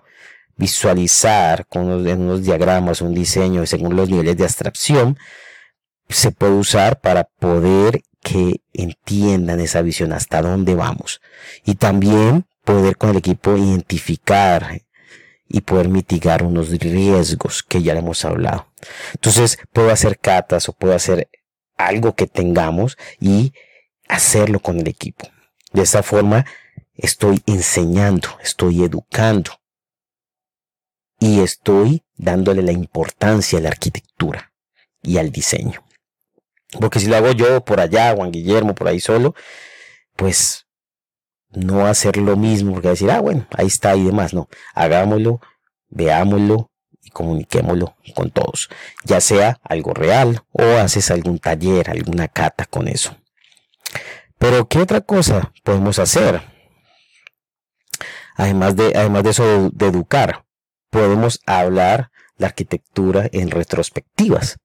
visualizar 0.57 1.65
con 1.67 1.83
unos, 1.85 2.07
en 2.07 2.21
unos 2.21 2.43
diagramas, 2.43 3.01
un 3.01 3.13
diseño 3.13 3.65
según 3.65 3.95
los 3.95 4.09
niveles 4.09 4.37
de 4.37 4.43
abstracción, 4.43 5.17
se 6.09 6.31
puede 6.31 6.53
usar 6.53 6.99
para 6.99 7.25
poder 7.25 8.03
que 8.21 8.61
entiendan 8.73 9.59
esa 9.59 9.81
visión, 9.81 10.11
hasta 10.13 10.41
dónde 10.41 10.73
vamos. 10.75 11.21
Y 11.63 11.75
también 11.75 12.45
poder 12.63 12.97
con 12.97 13.11
el 13.11 13.17
equipo 13.17 13.55
identificar 13.55 14.81
y 15.47 15.61
poder 15.61 15.89
mitigar 15.89 16.43
unos 16.43 16.69
riesgos 16.69 17.61
que 17.61 17.83
ya 17.83 17.93
hemos 17.93 18.25
hablado. 18.25 18.67
Entonces, 19.13 19.59
puedo 19.71 19.91
hacer 19.91 20.17
catas 20.17 20.67
o 20.67 20.73
puedo 20.73 20.95
hacer 20.95 21.29
algo 21.77 22.15
que 22.15 22.25
tengamos 22.25 22.97
y 23.19 23.53
hacerlo 24.07 24.59
con 24.59 24.79
el 24.79 24.87
equipo. 24.87 25.27
De 25.75 25.81
esa 25.81 26.03
forma, 26.03 26.45
estoy 26.93 27.43
enseñando, 27.47 28.29
estoy 28.41 28.81
educando 28.81 29.51
y 31.19 31.41
estoy 31.41 32.05
dándole 32.15 32.61
la 32.61 32.71
importancia 32.71 33.59
a 33.59 33.61
la 33.61 33.67
arquitectura 33.67 34.53
y 35.01 35.17
al 35.17 35.33
diseño. 35.33 35.83
Porque 36.79 37.01
si 37.01 37.07
lo 37.07 37.17
hago 37.17 37.33
yo 37.33 37.65
por 37.65 37.81
allá, 37.81 38.15
Juan 38.15 38.31
Guillermo, 38.31 38.73
por 38.73 38.87
ahí 38.87 39.01
solo, 39.01 39.35
pues 40.15 40.65
no 41.49 41.85
hacer 41.87 42.15
lo 42.15 42.37
mismo, 42.37 42.71
porque 42.71 42.87
decir, 42.87 43.11
ah, 43.11 43.19
bueno, 43.19 43.45
ahí 43.51 43.67
está 43.67 43.97
y 43.97 44.05
demás, 44.05 44.33
no, 44.33 44.47
hagámoslo, 44.75 45.41
veámoslo 45.89 46.71
y 47.01 47.09
comuniquémoslo 47.09 47.97
con 48.15 48.31
todos, 48.31 48.69
ya 49.03 49.19
sea 49.19 49.59
algo 49.61 49.93
real 49.93 50.41
o 50.53 50.63
haces 50.77 51.11
algún 51.11 51.37
taller, 51.39 51.89
alguna 51.89 52.29
cata 52.29 52.63
con 52.63 52.87
eso. 52.87 53.17
Pero, 54.47 54.67
¿qué 54.67 54.77
otra 54.77 55.01
cosa 55.01 55.51
podemos 55.63 55.97
hacer? 55.97 56.39
Además 58.35 58.75
de, 58.75 58.93
además 58.95 59.23
de 59.23 59.29
eso 59.31 59.71
de 59.73 59.87
educar, 59.87 60.45
podemos 60.91 61.39
hablar 61.47 62.11
la 62.37 62.45
arquitectura 62.45 63.27
en 63.31 63.49
retrospectivas 63.49 64.59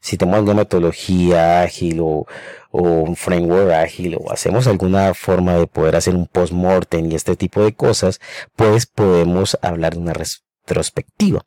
si 0.00 0.16
tenemos 0.16 0.40
una 0.40 0.54
metodología 0.54 1.62
ágil 1.62 2.00
o, 2.00 2.26
un 2.72 3.16
framework 3.16 3.70
ágil 3.72 4.16
o 4.18 4.32
hacemos 4.32 4.66
alguna 4.66 5.14
forma 5.14 5.54
de 5.54 5.66
poder 5.66 5.96
hacer 5.96 6.14
un 6.14 6.26
post-mortem 6.26 7.10
y 7.10 7.14
este 7.14 7.36
tipo 7.36 7.62
de 7.62 7.74
cosas, 7.74 8.20
pues 8.56 8.86
podemos 8.86 9.58
hablar 9.60 9.94
de 9.94 10.00
una 10.00 10.12
retrospectiva 10.12 11.44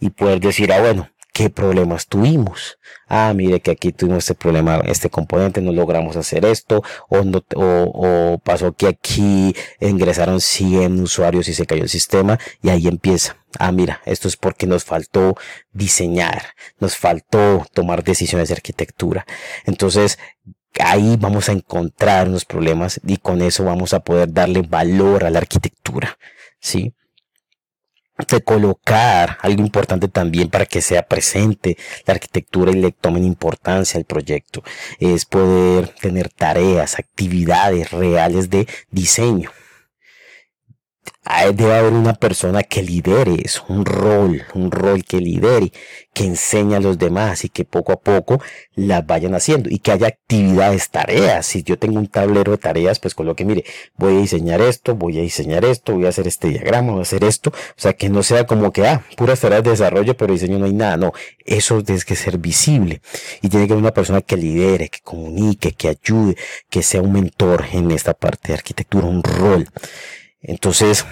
y 0.00 0.10
poder 0.10 0.40
decir, 0.40 0.72
ah, 0.72 0.80
bueno, 0.80 1.08
qué 1.34 1.50
problemas 1.50 2.06
tuvimos. 2.06 2.78
Ah, 3.08 3.32
mire 3.34 3.60
que 3.60 3.72
aquí 3.72 3.92
tuvimos 3.92 4.18
este 4.18 4.34
problema, 4.36 4.76
este 4.86 5.10
componente, 5.10 5.60
no 5.60 5.72
logramos 5.72 6.16
hacer 6.16 6.46
esto, 6.46 6.82
o, 7.08 7.22
o, 7.56 8.38
pasó 8.38 8.72
que 8.72 8.86
aquí 8.86 9.54
ingresaron 9.80 10.40
100 10.40 11.00
usuarios 11.00 11.48
y 11.48 11.54
se 11.54 11.66
cayó 11.66 11.82
el 11.82 11.88
sistema, 11.90 12.38
y 12.62 12.70
ahí 12.70 12.86
empieza. 12.86 13.36
Ah, 13.58 13.72
mira, 13.72 14.00
esto 14.06 14.28
es 14.28 14.36
porque 14.36 14.66
nos 14.66 14.84
faltó 14.84 15.36
diseñar, 15.72 16.54
nos 16.78 16.96
faltó 16.96 17.66
tomar 17.74 18.04
decisiones 18.04 18.48
de 18.48 18.54
arquitectura. 18.54 19.26
Entonces, 19.66 20.18
ahí 20.78 21.16
vamos 21.18 21.48
a 21.48 21.52
encontrar 21.52 22.28
unos 22.28 22.44
problemas 22.44 23.00
y 23.06 23.16
con 23.16 23.42
eso 23.42 23.64
vamos 23.64 23.92
a 23.92 24.00
poder 24.00 24.32
darle 24.32 24.62
valor 24.62 25.24
a 25.24 25.30
la 25.30 25.40
arquitectura. 25.40 26.16
¿Sí? 26.60 26.94
De 28.16 28.42
colocar 28.42 29.38
algo 29.42 29.62
importante 29.62 30.08
también 30.08 30.48
para 30.48 30.66
que 30.66 30.80
sea 30.80 31.02
presente 31.02 31.76
la 32.06 32.14
arquitectura 32.14 32.70
y 32.70 32.76
le 32.76 32.92
tomen 32.92 33.24
importancia 33.24 33.98
al 33.98 34.04
proyecto 34.04 34.62
es 35.00 35.24
poder 35.24 35.88
tener 35.88 36.28
tareas, 36.28 36.98
actividades 36.98 37.90
reales 37.90 38.50
de 38.50 38.68
diseño 38.90 39.50
debe 41.52 41.74
haber 41.74 41.92
una 41.92 42.14
persona 42.14 42.62
que 42.62 42.82
lidere 42.82 43.36
eso, 43.44 43.64
un 43.68 43.84
rol, 43.84 44.42
un 44.54 44.70
rol 44.70 45.04
que 45.04 45.18
lidere, 45.18 45.72
que 46.12 46.24
enseñe 46.24 46.74
a 46.76 46.80
los 46.80 46.98
demás 46.98 47.44
y 47.44 47.48
que 47.48 47.64
poco 47.64 47.92
a 47.92 47.96
poco 47.96 48.40
las 48.74 49.06
vayan 49.06 49.34
haciendo 49.34 49.68
y 49.68 49.78
que 49.78 49.92
haya 49.92 50.06
actividades, 50.06 50.90
tareas. 50.90 51.46
Si 51.46 51.62
yo 51.62 51.78
tengo 51.78 51.98
un 51.98 52.06
tablero 52.06 52.52
de 52.52 52.58
tareas, 52.58 53.00
pues 53.00 53.14
coloque, 53.14 53.44
mire, 53.44 53.64
voy 53.96 54.16
a 54.16 54.20
diseñar 54.20 54.60
esto, 54.60 54.94
voy 54.94 55.18
a 55.18 55.22
diseñar 55.22 55.64
esto, 55.64 55.94
voy 55.94 56.06
a 56.06 56.10
hacer 56.10 56.26
este 56.26 56.48
diagrama, 56.48 56.92
voy 56.92 57.00
a 57.00 57.02
hacer 57.02 57.24
esto. 57.24 57.50
O 57.50 57.80
sea, 57.80 57.94
que 57.94 58.08
no 58.08 58.22
sea 58.22 58.46
como 58.46 58.72
que, 58.72 58.86
ah, 58.86 59.04
puras 59.16 59.40
tareas 59.40 59.64
de 59.64 59.70
desarrollo, 59.70 60.16
pero 60.16 60.32
diseño 60.32 60.58
no 60.58 60.66
hay 60.66 60.72
nada. 60.72 60.96
No, 60.96 61.12
eso 61.44 61.82
tiene 61.82 62.00
que 62.02 62.16
ser 62.16 62.38
visible 62.38 63.00
y 63.42 63.48
tiene 63.48 63.66
que 63.66 63.72
haber 63.72 63.82
una 63.82 63.94
persona 63.94 64.20
que 64.20 64.36
lidere, 64.36 64.88
que 64.88 65.00
comunique, 65.00 65.72
que 65.72 65.88
ayude, 65.88 66.36
que 66.70 66.82
sea 66.82 67.02
un 67.02 67.12
mentor 67.12 67.64
en 67.72 67.90
esta 67.90 68.14
parte 68.14 68.48
de 68.48 68.54
arquitectura, 68.54 69.06
un 69.06 69.22
rol. 69.22 69.68
Entonces, 70.44 71.04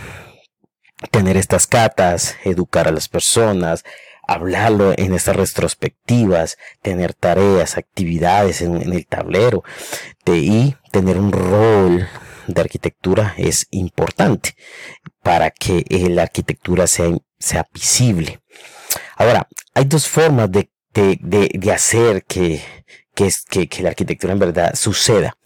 tener 1.10 1.36
estas 1.36 1.66
catas, 1.66 2.36
educar 2.44 2.88
a 2.88 2.92
las 2.92 3.08
personas, 3.08 3.84
hablarlo 4.26 4.94
en 4.96 5.14
estas 5.14 5.36
retrospectivas, 5.36 6.58
tener 6.80 7.14
tareas, 7.14 7.76
actividades 7.76 8.62
en, 8.62 8.76
el 8.80 9.06
tablero 9.06 9.64
de, 10.24 10.38
y 10.38 10.76
tener 10.90 11.18
un 11.18 11.32
rol 11.32 12.08
de 12.46 12.60
arquitectura 12.60 13.34
es 13.36 13.66
importante 13.70 14.54
para 15.22 15.50
que 15.50 15.84
la 16.10 16.22
arquitectura 16.22 16.86
sea, 16.86 17.10
sea 17.38 17.66
visible. 17.72 18.40
Ahora, 19.16 19.48
hay 19.74 19.84
dos 19.84 20.08
formas 20.08 20.50
de, 20.50 20.70
de, 20.92 21.72
hacer 21.72 22.24
que, 22.24 22.62
que, 23.14 23.68
que 23.68 23.82
la 23.82 23.90
arquitectura 23.90 24.32
en 24.32 24.38
verdad 24.38 24.74
suceda. 24.74 25.36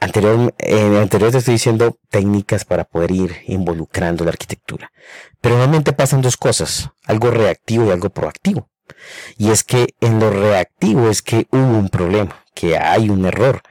Anterior, 0.00 0.54
en 0.58 0.96
anterior 0.96 1.32
te 1.32 1.38
estoy 1.38 1.54
diciendo 1.54 1.98
técnicas 2.08 2.64
para 2.64 2.84
poder 2.84 3.10
ir 3.10 3.36
involucrando 3.46 4.24
la 4.24 4.30
arquitectura. 4.30 4.92
Pero 5.40 5.56
normalmente 5.56 5.92
pasan 5.92 6.22
dos 6.22 6.36
cosas, 6.36 6.90
algo 7.04 7.30
reactivo 7.30 7.86
y 7.86 7.90
algo 7.90 8.10
proactivo. 8.10 8.68
Y 9.36 9.50
es 9.50 9.64
que 9.64 9.94
en 10.00 10.20
lo 10.20 10.30
reactivo 10.30 11.10
es 11.10 11.22
que 11.22 11.48
hubo 11.50 11.78
un 11.78 11.88
problema, 11.88 12.44
que 12.54 12.78
hay 12.78 13.10
un 13.10 13.26
error, 13.26 13.62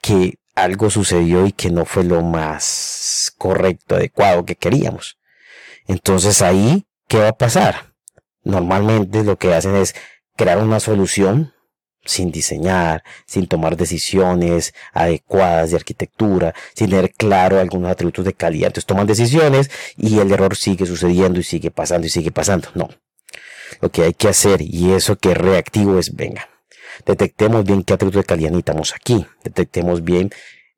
que 0.00 0.38
algo 0.54 0.90
sucedió 0.90 1.46
y 1.46 1.52
que 1.52 1.70
no 1.70 1.84
fue 1.84 2.04
lo 2.04 2.22
más 2.22 3.34
correcto, 3.36 3.96
adecuado 3.96 4.44
que 4.44 4.54
queríamos. 4.54 5.18
Entonces 5.86 6.40
ahí, 6.40 6.86
¿qué 7.08 7.18
va 7.18 7.28
a 7.28 7.36
pasar? 7.36 7.94
Normalmente 8.44 9.24
lo 9.24 9.36
que 9.36 9.54
hacen 9.54 9.74
es 9.74 9.94
crear 10.36 10.58
una 10.58 10.78
solución 10.78 11.53
sin 12.04 12.30
diseñar, 12.30 13.02
sin 13.26 13.46
tomar 13.46 13.76
decisiones 13.76 14.74
adecuadas 14.92 15.70
de 15.70 15.76
arquitectura, 15.76 16.54
sin 16.74 16.90
tener 16.90 17.12
claro 17.12 17.60
algunos 17.60 17.90
atributos 17.90 18.24
de 18.24 18.34
calidad. 18.34 18.68
Entonces 18.68 18.86
toman 18.86 19.06
decisiones 19.06 19.70
y 19.96 20.18
el 20.18 20.30
error 20.32 20.56
sigue 20.56 20.86
sucediendo 20.86 21.40
y 21.40 21.42
sigue 21.42 21.70
pasando 21.70 22.06
y 22.06 22.10
sigue 22.10 22.30
pasando. 22.30 22.68
No. 22.74 22.88
Lo 23.80 23.90
que 23.90 24.02
hay 24.02 24.14
que 24.14 24.28
hacer 24.28 24.60
y 24.62 24.92
eso 24.92 25.16
que 25.16 25.34
reactivo 25.34 25.98
es, 25.98 26.14
venga, 26.14 26.48
detectemos 27.06 27.64
bien 27.64 27.82
qué 27.82 27.94
atributos 27.94 28.22
de 28.22 28.26
calidad 28.26 28.50
necesitamos 28.50 28.94
aquí, 28.94 29.26
detectemos 29.42 30.04
bien 30.04 30.30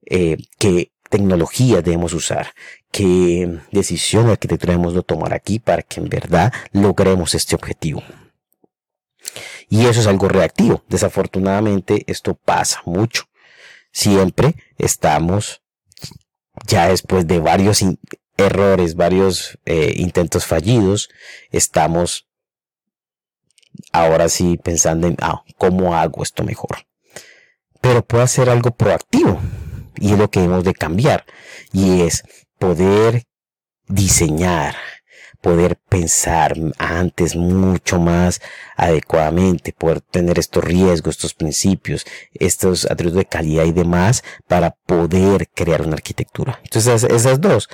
eh, 0.07 0.37
qué 0.59 0.93
tecnología 1.11 1.83
debemos 1.83 2.13
usar, 2.15 2.53
qué 2.91 3.59
decisión 3.71 4.27
de 4.27 4.33
arquitectura 4.33 4.73
debemos 4.73 5.05
tomar 5.05 5.35
aquí 5.35 5.59
para 5.59 5.83
que 5.83 6.01
en 6.01 6.09
verdad 6.09 6.53
logremos 6.73 7.35
este 7.35 7.55
objetivo. 7.55 8.03
Y 9.69 9.87
eso 9.87 10.01
es 10.01 10.07
algo 10.07 10.29
reactivo. 10.29 10.85
Desafortunadamente 10.89 12.05
esto 12.07 12.35
pasa 12.35 12.83
mucho. 12.85 13.25
Siempre 13.93 14.55
estamos, 14.79 15.63
ya 16.67 16.89
después 16.89 17.27
de 17.27 17.41
varios 17.41 17.85
errores, 18.37 18.95
varios 18.95 19.59
eh, 19.65 19.95
intentos 19.97 20.47
fallidos, 20.47 21.09
estamos 21.51 22.27
ahora 23.93 24.29
sí 24.29 24.59
pensando 24.63 25.07
en, 25.07 25.17
ah, 25.21 25.43
¿cómo 25.57 25.95
hago 25.95 26.23
esto 26.23 26.45
mejor? 26.45 26.87
Pero 27.81 28.05
puedo 28.05 28.23
hacer 28.23 28.51
algo 28.51 28.71
proactivo 28.73 29.41
y 29.97 30.13
es 30.13 30.19
lo 30.19 30.31
que 30.31 30.41
debemos 30.41 30.65
de 30.65 30.75
cambiar 30.75 31.25
y 31.73 32.03
es 32.03 32.25
poder 32.59 33.25
diseñar, 33.87 34.77
poder 35.47 35.77
pensar 35.77 36.57
antes 36.77 37.37
mucho 37.37 38.01
más 38.01 38.41
adecuadamente, 38.77 39.73
poder 39.73 40.01
tener 40.01 40.41
estos 40.41 40.65
riesgos, 40.65 41.15
estos 41.15 41.35
principios, 41.35 42.05
estos 42.35 42.85
atributos 42.91 43.19
de 43.19 43.27
calidad 43.27 43.65
y 43.65 43.71
demás 43.71 44.25
para 44.49 44.73
poder 44.73 45.49
crear 45.55 45.83
una 45.83 45.95
arquitectura. 45.95 46.59
Entonces 46.65 47.05
esas 47.05 47.41
dos, 47.41 47.69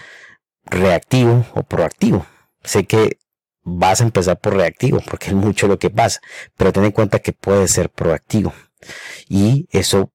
reactivo 0.66 1.46
o 1.54 1.62
proactivo. 1.62 2.26
Sé 2.62 2.84
que 2.84 3.16
vas 3.62 4.02
a 4.02 4.04
empezar 4.04 4.38
por 4.38 4.54
reactivo 4.54 5.00
porque 5.08 5.28
es 5.28 5.34
mucho 5.34 5.66
lo 5.66 5.78
que 5.78 5.88
pasa, 5.88 6.20
pero 6.58 6.74
ten 6.74 6.84
en 6.84 6.92
cuenta 6.92 7.20
que 7.20 7.32
puede 7.32 7.68
ser 7.68 7.88
proactivo 7.88 8.52
y 9.30 9.66
eso 9.70 10.12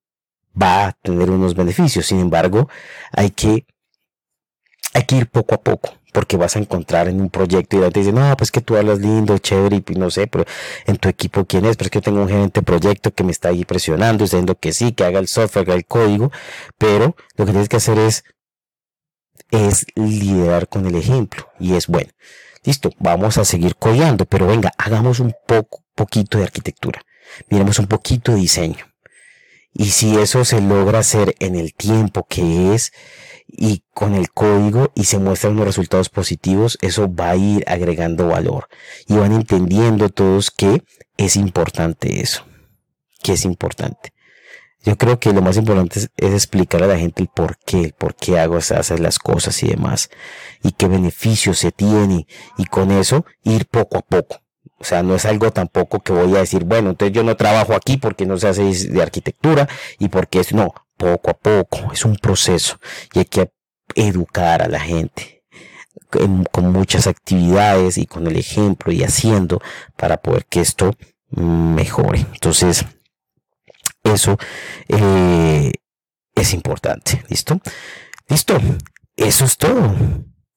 va 0.54 0.90
a 0.90 0.92
tener 0.92 1.32
unos 1.32 1.56
beneficios. 1.56 2.06
Sin 2.06 2.20
embargo, 2.20 2.70
hay 3.12 3.32
que 3.32 3.66
hay 4.98 5.04
que 5.04 5.16
ir 5.16 5.28
poco 5.28 5.54
a 5.54 5.62
poco 5.62 5.94
porque 6.12 6.38
vas 6.38 6.56
a 6.56 6.60
encontrar 6.60 7.08
en 7.08 7.22
un 7.22 7.30
proyecto 7.30 7.78
y 7.78 7.92
te 7.92 8.00
dicen, 8.00 8.16
no, 8.16 8.36
pues 8.36 8.50
que 8.50 8.62
tú 8.62 8.76
hablas 8.76 8.98
lindo, 8.98 9.38
chévere, 9.38 9.84
y 9.88 9.94
no 9.94 10.10
sé, 10.10 10.26
pero 10.26 10.46
en 10.88 10.98
tu 10.98 11.10
equipo 11.10 11.46
quién 11.46 11.66
es, 11.66 11.78
pero 11.78 11.86
es 11.86 11.92
que 11.92 11.98
yo 12.00 12.02
tengo 12.02 12.22
un 12.24 12.28
gerente 12.28 12.62
de 12.62 12.66
proyecto 12.66 13.14
que 13.14 13.24
me 13.24 13.32
está 13.32 13.50
ahí 13.50 13.64
presionando, 13.66 14.24
diciendo 14.24 14.56
que 14.56 14.74
sí, 14.74 14.94
que 14.94 15.04
haga 15.04 15.20
el 15.20 15.28
software, 15.28 15.66
haga 15.66 15.76
el 15.76 15.86
código, 15.86 16.32
pero 16.80 17.16
lo 17.36 17.46
que 17.46 17.52
tienes 17.52 17.70
que 17.70 17.76
hacer 17.76 18.00
es, 18.00 18.24
es 19.52 19.86
liderar 19.94 20.68
con 20.68 20.88
el 20.88 20.96
ejemplo, 20.96 21.48
y 21.60 21.76
es 21.76 21.86
bueno. 21.86 22.10
Listo, 22.64 22.90
vamos 22.98 23.38
a 23.38 23.46
seguir 23.46 23.76
codiando, 23.76 24.26
pero 24.26 24.48
venga, 24.48 24.72
hagamos 24.80 25.20
un 25.20 25.36
poco, 25.46 25.84
poquito 25.94 26.40
de 26.40 26.46
arquitectura. 26.46 27.04
Miremos 27.48 27.78
un 27.78 27.86
poquito 27.86 28.32
de 28.32 28.40
diseño. 28.40 28.88
Y 29.72 29.92
si 29.92 30.18
eso 30.18 30.44
se 30.44 30.60
logra 30.62 31.00
hacer 31.00 31.36
en 31.40 31.56
el 31.56 31.76
tiempo 31.76 32.26
que 32.28 32.74
es, 32.74 32.92
y 33.48 33.84
con 33.94 34.14
el 34.14 34.30
código 34.32 34.92
y 34.96 35.06
se 35.06 35.20
muestran 35.20 35.54
unos 35.54 35.66
resultados 35.68 36.10
positivos, 36.10 36.78
eso 36.82 37.14
va 37.14 37.32
a 37.32 37.36
ir 37.36 37.64
agregando 37.68 38.28
valor 38.28 38.68
y 39.08 39.16
van 39.16 39.34
entendiendo 39.34 40.10
todos 40.10 40.52
que 40.52 40.84
es 41.18 41.36
importante 41.36 42.22
eso, 42.22 42.46
que 43.24 43.34
es 43.34 43.46
importante. 43.46 44.14
Yo 44.84 44.98
creo 44.98 45.20
que 45.20 45.34
lo 45.34 45.42
más 45.42 45.58
importante 45.58 46.00
es, 46.00 46.10
explicar 46.34 46.84
a 46.84 46.88
la 46.88 46.98
gente 46.98 47.24
el 47.24 47.28
por 47.28 47.58
qué, 47.58 47.94
por 47.98 48.16
qué 48.16 48.40
hago 48.40 48.58
hacer 48.58 49.00
las 49.00 49.20
cosas 49.20 49.62
y 49.64 49.68
demás, 49.68 50.10
y 50.64 50.72
qué 50.72 50.88
beneficios 50.88 51.60
se 51.60 51.72
tiene, 51.72 52.28
y 52.58 52.66
con 52.66 52.92
eso 52.92 53.26
ir 53.44 53.66
poco 53.66 53.98
a 53.98 54.02
poco. 54.02 54.42
O 54.80 54.84
sea, 54.84 55.04
no 55.04 55.16
es 55.16 55.26
algo 55.26 55.52
tampoco 55.52 56.00
que 56.00 56.14
voy 56.14 56.36
a 56.36 56.40
decir, 56.40 56.64
bueno, 56.64 56.92
entonces 56.92 57.16
yo 57.16 57.24
no 57.24 57.36
trabajo 57.36 57.74
aquí 57.74 57.98
porque 57.98 58.26
no 58.26 58.38
se 58.38 58.48
hace 58.48 58.64
de 58.64 59.02
arquitectura 59.02 59.68
y 59.98 60.10
porque 60.10 60.40
es, 60.40 60.54
no, 60.54 60.74
poco 60.98 61.32
a 61.32 61.34
poco, 61.34 61.92
es 61.92 62.06
un 62.06 62.16
proceso 62.16 62.80
y 63.14 63.20
hay 63.20 63.26
que 63.26 63.52
educar 63.96 64.62
a 64.62 64.68
la 64.68 64.80
gente 64.80 65.44
con 66.52 66.72
muchas 66.72 67.08
actividades 67.08 67.98
y 67.98 68.06
con 68.06 68.28
el 68.28 68.38
ejemplo 68.38 68.92
y 68.92 69.04
haciendo 69.04 69.62
para 69.96 70.18
poder 70.18 70.46
que 70.46 70.62
esto 70.62 70.96
mejore. 71.32 72.20
Entonces, 72.34 72.86
eso 74.04 74.38
eh, 74.88 75.72
es 76.36 76.54
importante. 76.54 77.24
¿Listo? 77.30 77.60
Listo. 78.30 78.60
Eso 79.16 79.46
es 79.46 79.58
todo. 79.58 79.96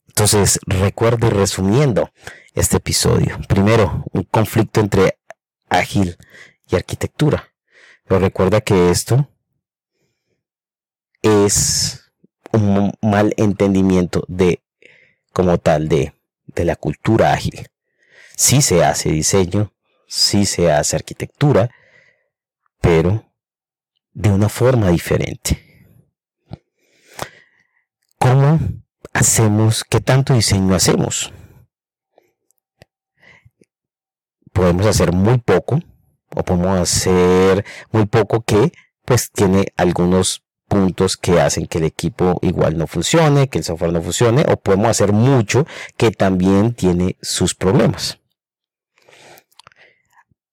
Entonces, 0.09 0.61
recuerde 0.67 1.31
resumiendo 1.31 2.11
este 2.55 2.79
episodio. 2.79 3.39
Primero, 3.49 4.05
un 4.13 4.25
conflicto 4.25 4.81
entre 4.81 5.19
ágil 5.69 6.17
y 6.69 6.77
arquitectura. 6.77 7.53
Pero 8.07 8.21
recuerda 8.21 8.61
que 8.61 8.91
esto 8.91 9.29
es 11.23 12.11
un 12.53 12.93
mal 13.03 13.35
entendimiento 13.37 14.25
de, 14.29 14.63
como 15.33 15.59
tal, 15.59 15.89
de, 15.89 16.15
de 16.47 16.65
la 16.65 16.77
cultura 16.77 17.33
ágil. 17.33 17.69
Sí 18.37 18.63
se 18.63 18.85
hace 18.85 19.11
diseño, 19.11 19.73
sí 20.07 20.47
se 20.47 20.73
hace 20.73 20.97
arquitectura, 20.97 21.71
pero 22.81 23.31
de 24.13 24.31
una 24.31 24.49
forma 24.49 24.91
diferente. 24.91 25.67
¿Cómo 28.19 28.59
hacemos? 29.13 29.85
¿Qué 29.85 30.01
tanto 30.01 30.35
diseño 30.35 30.75
hacemos? 30.75 31.33
Podemos 34.61 34.85
hacer 34.85 35.13
muy 35.13 35.39
poco, 35.39 35.81
o 36.37 36.45
podemos 36.45 36.79
hacer 36.79 37.65
muy 37.93 38.05
poco 38.05 38.43
que 38.43 38.75
pues 39.07 39.31
tiene 39.33 39.73
algunos 39.79 40.45
puntos 40.69 41.17
que 41.17 41.41
hacen 41.41 41.67
que 41.67 41.79
el 41.79 41.85
equipo 41.85 42.39
igual 42.43 42.77
no 42.77 42.87
funcione, 42.87 43.49
que 43.49 43.57
el 43.57 43.65
software 43.65 43.95
no 43.95 44.03
funcione, 44.03 44.45
o 44.47 44.59
podemos 44.59 44.89
hacer 44.89 45.15
mucho 45.15 45.67
que 45.97 46.11
también 46.11 46.75
tiene 46.75 47.17
sus 47.23 47.55
problemas. 47.55 48.19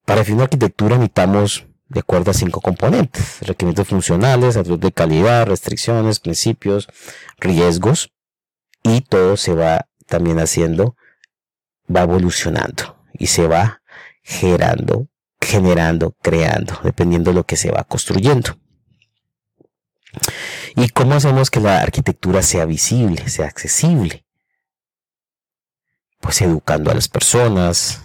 Para 0.05 0.21
definir 0.21 0.43
arquitectura 0.43 0.95
necesitamos 0.95 1.65
de 1.89 1.99
acuerdo 1.99 2.31
a 2.31 2.33
cinco 2.33 2.61
componentes, 2.61 3.39
requerimientos 3.41 3.89
funcionales, 3.89 4.55
atributos 4.55 4.87
de 4.87 4.93
calidad, 4.93 5.47
restricciones, 5.47 6.21
principios, 6.21 6.87
riesgos, 7.39 8.13
y 8.83 9.01
todo 9.01 9.35
se 9.35 9.53
va 9.53 9.89
también 10.05 10.39
haciendo, 10.39 10.95
va 11.93 12.03
evolucionando 12.03 12.95
y 13.11 13.27
se 13.27 13.49
va 13.49 13.81
generando, 14.27 15.07
generando, 15.39 16.11
creando, 16.21 16.77
dependiendo 16.83 17.31
de 17.31 17.35
lo 17.35 17.45
que 17.45 17.55
se 17.55 17.71
va 17.71 17.85
construyendo. 17.85 18.59
¿Y 20.75 20.89
cómo 20.89 21.15
hacemos 21.15 21.49
que 21.49 21.61
la 21.61 21.81
arquitectura 21.81 22.41
sea 22.41 22.65
visible, 22.65 23.29
sea 23.29 23.47
accesible? 23.47 24.25
Pues 26.19 26.41
educando 26.41 26.91
a 26.91 26.93
las 26.93 27.07
personas, 27.07 28.01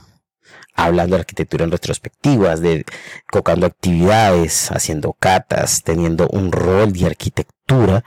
hablando 0.74 1.16
de 1.16 1.22
arquitectura 1.22 1.64
en 1.64 1.72
retrospectivas, 1.72 2.60
de 2.60 2.84
tocando 3.30 3.66
actividades, 3.66 4.70
haciendo 4.70 5.14
catas, 5.14 5.82
teniendo 5.82 6.28
un 6.28 6.52
rol 6.52 6.92
de 6.92 7.06
arquitectura, 7.06 8.04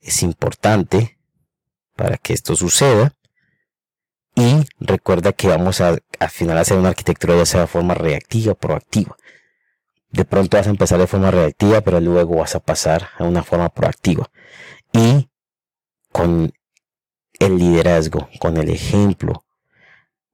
es 0.00 0.22
importante 0.22 1.18
para 1.94 2.16
que 2.16 2.32
esto 2.32 2.56
suceda. 2.56 3.12
Y 4.34 4.64
recuerda 4.78 5.34
que 5.34 5.48
vamos 5.48 5.82
a 5.82 5.98
al 6.20 6.30
final 6.30 6.56
hacer 6.58 6.78
una 6.78 6.90
arquitectura 6.90 7.36
ya 7.36 7.46
sea 7.46 7.62
de 7.62 7.66
forma 7.66 7.94
reactiva 7.94 8.52
o 8.52 8.54
proactiva 8.54 9.16
de 10.10 10.24
pronto 10.24 10.56
vas 10.56 10.66
a 10.66 10.70
empezar 10.70 10.98
de 10.98 11.06
forma 11.06 11.30
reactiva, 11.30 11.80
pero 11.80 12.00
luego 12.00 12.36
vas 12.36 12.54
a 12.54 12.60
pasar 12.60 13.10
a 13.18 13.24
una 13.24 13.42
forma 13.42 13.68
proactiva. 13.68 14.30
Y 14.92 15.28
con 16.10 16.52
el 17.38 17.58
liderazgo, 17.58 18.28
con 18.40 18.56
el 18.56 18.70
ejemplo, 18.70 19.44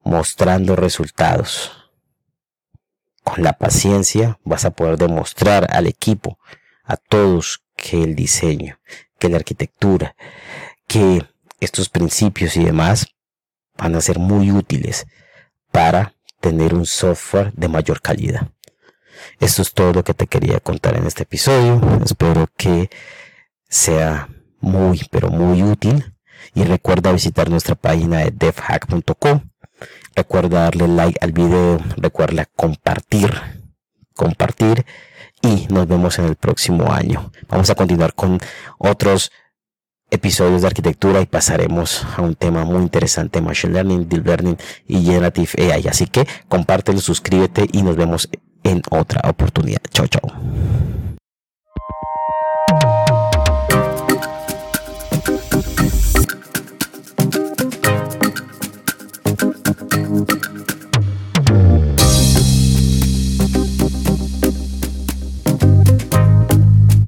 mostrando 0.03 0.75
resultados. 0.75 1.71
Con 3.23 3.43
la 3.43 3.53
paciencia 3.53 4.39
vas 4.43 4.65
a 4.65 4.71
poder 4.71 4.97
demostrar 4.97 5.67
al 5.69 5.85
equipo, 5.85 6.39
a 6.83 6.97
todos, 6.97 7.63
que 7.75 8.01
el 8.01 8.15
diseño, 8.15 8.79
que 9.19 9.29
la 9.29 9.37
arquitectura, 9.37 10.15
que 10.87 11.23
estos 11.59 11.89
principios 11.89 12.57
y 12.57 12.63
demás 12.63 13.07
van 13.77 13.95
a 13.95 14.01
ser 14.01 14.17
muy 14.17 14.51
útiles 14.51 15.05
para 15.77 16.15
tener 16.41 16.73
un 16.73 16.87
software 16.87 17.53
de 17.53 17.67
mayor 17.67 18.01
calidad. 18.01 18.49
Esto 19.39 19.61
es 19.61 19.75
todo 19.75 19.93
lo 19.93 20.03
que 20.03 20.15
te 20.15 20.25
quería 20.25 20.59
contar 20.59 20.97
en 20.97 21.05
este 21.05 21.21
episodio. 21.21 21.79
Espero 22.03 22.47
que 22.57 22.89
sea 23.69 24.27
muy, 24.59 25.07
pero 25.11 25.29
muy 25.29 25.61
útil. 25.61 26.15
Y 26.55 26.63
recuerda 26.63 27.11
visitar 27.11 27.51
nuestra 27.51 27.75
página 27.75 28.21
de 28.21 28.31
devhack.com. 28.31 29.51
Recuerda 30.15 30.63
darle 30.63 30.87
like 30.87 31.19
al 31.21 31.31
video. 31.31 31.77
Recuerda 31.95 32.47
compartir. 32.55 33.39
Compartir. 34.15 34.83
Y 35.43 35.67
nos 35.69 35.87
vemos 35.87 36.17
en 36.17 36.25
el 36.25 36.37
próximo 36.37 36.91
año. 36.91 37.31
Vamos 37.49 37.69
a 37.69 37.75
continuar 37.75 38.15
con 38.15 38.39
otros 38.79 39.31
episodios 40.09 40.61
de 40.61 40.67
arquitectura 40.67 41.21
y 41.21 41.25
pasaremos 41.25 42.05
a 42.15 42.21
un 42.21 42.35
tema 42.35 42.65
muy 42.65 42.81
interesante, 42.81 43.41
Machine 43.41 43.73
Learning, 43.73 44.07
Deep 44.07 44.25
Learning 44.25 44.57
y 44.87 45.03
Generative 45.03 45.73
AI. 45.73 45.87
Así 45.87 46.07
que 46.07 46.27
compártelo, 46.47 46.99
suscríbete 46.99 47.65
y 47.71 47.81
nos 47.81 47.95
vemos 47.95 48.29
en 48.63 48.81
otra 48.89 49.29
oportunidad. 49.29 49.81
Chao, 49.91 50.07
chao. 50.07 51.16